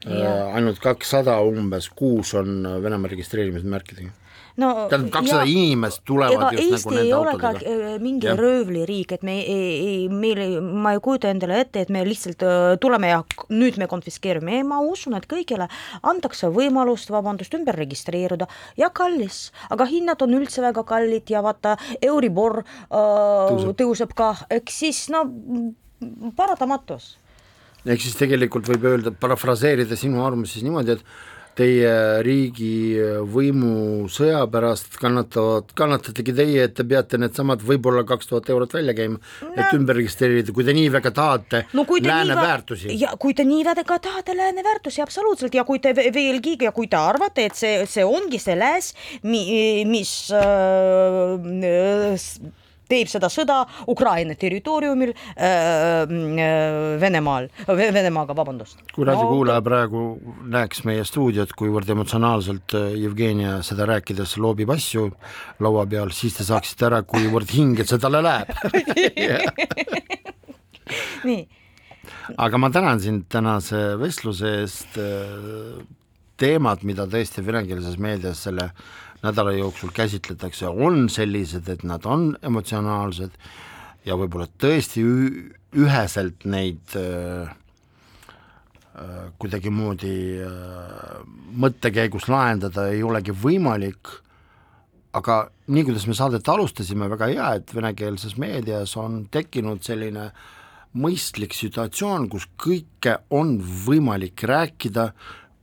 Ainult 0.05 0.81
kakssada 0.83 1.39
umbes, 1.45 1.89
kuus 1.89 2.33
on 2.39 2.61
Venemaa 2.83 3.11
registreerimismärkidega 3.13 4.11
no 4.61 4.69
tähendab, 4.89 5.09
kakssada 5.13 5.45
inimest 5.49 6.03
tulevad 6.07 6.53
just 6.53 6.63
Eesti 6.63 6.89
nagu 6.89 6.95
nende 6.97 7.15
autodega. 7.17 7.51
Äh, 7.73 7.95
mingi 8.03 8.29
ja. 8.29 8.35
röövliriik, 8.37 9.15
et 9.17 9.25
me 9.25 9.37
ei, 9.41 9.69
ei, 9.87 10.01
meil 10.09 10.41
ei, 10.43 10.57
ma 10.61 10.93
ei 10.95 11.01
kujuta 11.03 11.31
endale 11.33 11.59
ette, 11.63 11.83
et 11.83 11.93
me 11.93 12.03
lihtsalt 12.07 12.45
äh, 12.45 12.73
tuleme 12.81 13.09
ja 13.09 13.21
nüüd 13.53 13.79
me 13.81 13.87
konfiskeerime, 13.91 14.59
ei, 14.59 14.67
ma 14.67 14.81
usun, 14.85 15.17
et 15.17 15.27
kõigile 15.31 15.69
antakse 16.09 16.51
võimalust, 16.53 17.13
vabandust, 17.13 17.55
ümber 17.57 17.77
registreeruda 17.81 18.49
ja 18.79 18.91
kallis, 18.93 19.47
aga 19.73 19.87
hinnad 19.89 20.21
on 20.25 20.37
üldse 20.37 20.63
väga 20.65 20.85
kallid 20.87 21.33
ja 21.33 21.43
vaata, 21.45 21.77
Euribor 22.03 22.61
äh, 22.61 22.67
tõuseb. 22.93 23.75
tõuseb 23.81 24.15
ka, 24.17 24.33
eks 24.53 24.79
siis 24.83 25.05
no 25.13 25.25
paratamatus 26.37 27.13
ehk 27.86 28.01
siis 28.01 28.17
tegelikult 28.19 28.67
võib 28.71 28.89
öelda, 28.89 29.13
parafraseerida 29.19 29.97
sinu 29.99 30.23
arvamust 30.23 30.57
siis 30.57 30.65
niimoodi, 30.67 30.97
et 30.97 31.05
teie 31.57 31.89
riigi 32.25 32.97
võimusõja 33.29 34.39
pärast 34.51 34.95
kannatavad, 35.01 35.69
kannatategi 35.77 36.34
teie, 36.36 36.63
et 36.65 36.73
te 36.77 36.86
peate 36.88 37.19
needsamad 37.21 37.61
võib-olla 37.65 38.01
kaks 38.09 38.29
tuhat 38.31 38.49
eurot 38.49 38.73
välja 38.73 38.95
käima 38.97 39.19
no., 39.19 39.51
et 39.53 39.75
ümber 39.77 39.97
registreerida, 39.99 40.53
kui 40.55 40.65
te 40.65 40.73
nii 40.75 40.89
väga 40.93 41.13
tahate 41.13 41.63
no, 41.77 41.86
lääne 41.86 42.34
nii 42.34 42.39
väärtusi. 42.41 42.97
ja 42.97 43.13
kui 43.21 43.38
te 43.38 43.45
nii 43.47 43.61
väga 43.69 43.99
tahate 44.07 44.38
lääne 44.38 44.65
väärtusi, 44.65 45.03
absoluutselt, 45.05 45.53
ja 45.53 45.65
kui 45.67 45.79
te 45.84 45.93
veelgi 45.93 46.57
ja 46.63 46.73
kui 46.73 46.89
te 46.89 46.97
arvate, 46.97 47.45
et 47.51 47.59
see, 47.59 47.86
see 47.89 48.05
ongi 48.07 48.41
see 48.41 48.57
lääs, 48.57 48.93
mis 49.23 50.13
äh, 50.34 51.38
teeb 52.93 53.11
seda 53.11 53.29
sõda 53.33 53.63
Ukraina 53.91 54.37
territooriumil 54.39 55.13
äh, 55.13 56.03
äh, 56.03 56.99
Venemaal, 57.01 57.49
Venemaaga, 57.67 58.35
vabandust. 58.37 58.81
kui 58.93 59.07
raadiokuulaja 59.09 59.61
no, 59.61 59.67
praegu 59.67 60.03
näeks 60.53 60.83
meie 60.87 61.05
stuudiot, 61.07 61.55
kuivõrd 61.57 61.89
emotsionaalselt 61.95 62.77
äh, 62.77 62.91
Jevgenia 63.03 63.59
seda 63.65 63.87
rääkides 63.89 64.37
loobib 64.41 64.73
asju 64.73 65.09
laua 65.63 65.87
peal, 65.89 66.13
siis 66.15 66.37
te 66.37 66.47
saaksite 66.47 66.89
ära, 66.89 67.03
kuivõrd 67.07 67.51
hinge 67.53 67.87
see 67.87 68.01
talle 68.01 68.23
läheb 68.23 68.47
nii. 71.27 71.43
aga 72.37 72.57
ma 72.61 72.69
tänan 72.73 73.01
sind 73.01 73.27
tänase 73.31 73.81
vestluse 73.99 74.55
eest, 74.61 74.97
teemad, 76.43 76.83
mida 76.87 77.07
tõesti 77.09 77.43
venekeelses 77.45 77.97
meedias 78.01 78.43
selle 78.47 78.69
nädala 79.23 79.53
jooksul 79.55 79.93
käsitletakse, 79.95 80.67
on 80.67 81.07
sellised, 81.11 81.69
et 81.71 81.83
nad 81.87 82.03
on 82.05 82.33
emotsionaalsed 82.43 83.37
ja 84.03 84.17
võib-olla 84.19 84.49
tõesti 84.59 85.03
üheselt 85.79 86.43
neid 86.49 86.95
äh, 86.99 87.53
äh, 88.99 89.21
kuidagimoodi 89.39 90.17
äh, 90.43 91.21
mõttekäigus 91.63 92.27
lahendada 92.31 92.89
ei 92.91 93.03
olegi 93.05 93.31
võimalik, 93.31 94.11
aga 95.15 95.45
nii, 95.71 95.85
kuidas 95.87 96.07
me 96.09 96.17
saadet 96.17 96.49
alustasime, 96.49 97.07
väga 97.13 97.31
hea, 97.31 97.47
et 97.61 97.71
venekeelses 97.75 98.35
meedias 98.41 98.97
on 98.99 99.23
tekkinud 99.31 99.85
selline 99.85 100.31
mõistlik 100.99 101.55
situatsioon, 101.57 102.27
kus 102.29 102.45
kõike 102.59 103.21
on 103.33 103.55
võimalik 103.85 104.43
rääkida, 104.45 105.13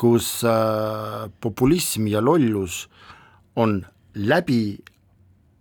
kus 0.01 0.41
äh, 0.49 1.29
populism 1.41 2.09
ja 2.09 2.23
lollus 2.25 2.87
on 3.57 3.83
läbi 4.15 4.79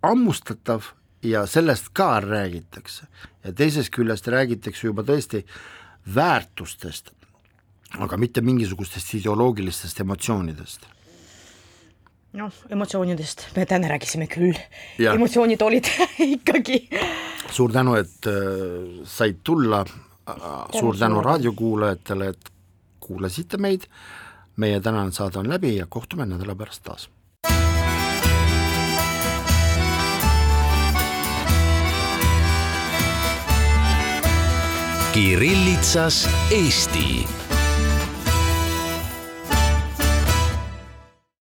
ammustatav 0.02 0.94
ja 1.22 1.46
sellest 1.46 1.90
ka 1.92 2.20
räägitakse. 2.20 3.06
ja 3.44 3.52
teisest 3.52 3.92
küljest 3.92 4.28
räägitakse 4.28 4.86
juba 4.86 5.02
tõesti 5.02 5.44
väärtustest, 6.14 7.12
aga 7.98 8.16
mitte 8.16 8.40
mingisugustest 8.40 9.14
ideoloogilistest 9.14 10.00
emotsioonidest. 10.00 10.86
noh, 12.32 12.52
emotsioonidest 12.70 13.48
me 13.56 13.66
täna 13.66 13.88
rääkisime 13.92 14.28
küll, 14.30 14.56
emotsioonid 14.98 15.62
olid 15.62 15.90
ikkagi. 16.36 16.86
suur 17.50 17.72
tänu, 17.72 17.98
et 18.00 18.26
äh, 18.26 19.04
said 19.04 19.44
tulla, 19.44 19.84
suur 20.78 20.96
tänu 20.96 21.20
raadiokuulajatele, 21.20 22.28
et 22.28 22.50
kuulasite 23.00 23.58
meid, 23.58 23.84
meie 24.56 24.80
tänane 24.80 25.12
saade 25.12 25.38
on 25.38 25.48
läbi 25.48 25.76
ja 25.76 25.86
kohtume 25.86 26.26
nädala 26.26 26.54
pärast 26.54 26.82
taas. 26.82 27.10
Kirillitsas 35.12 36.28
Eesti 36.50 37.39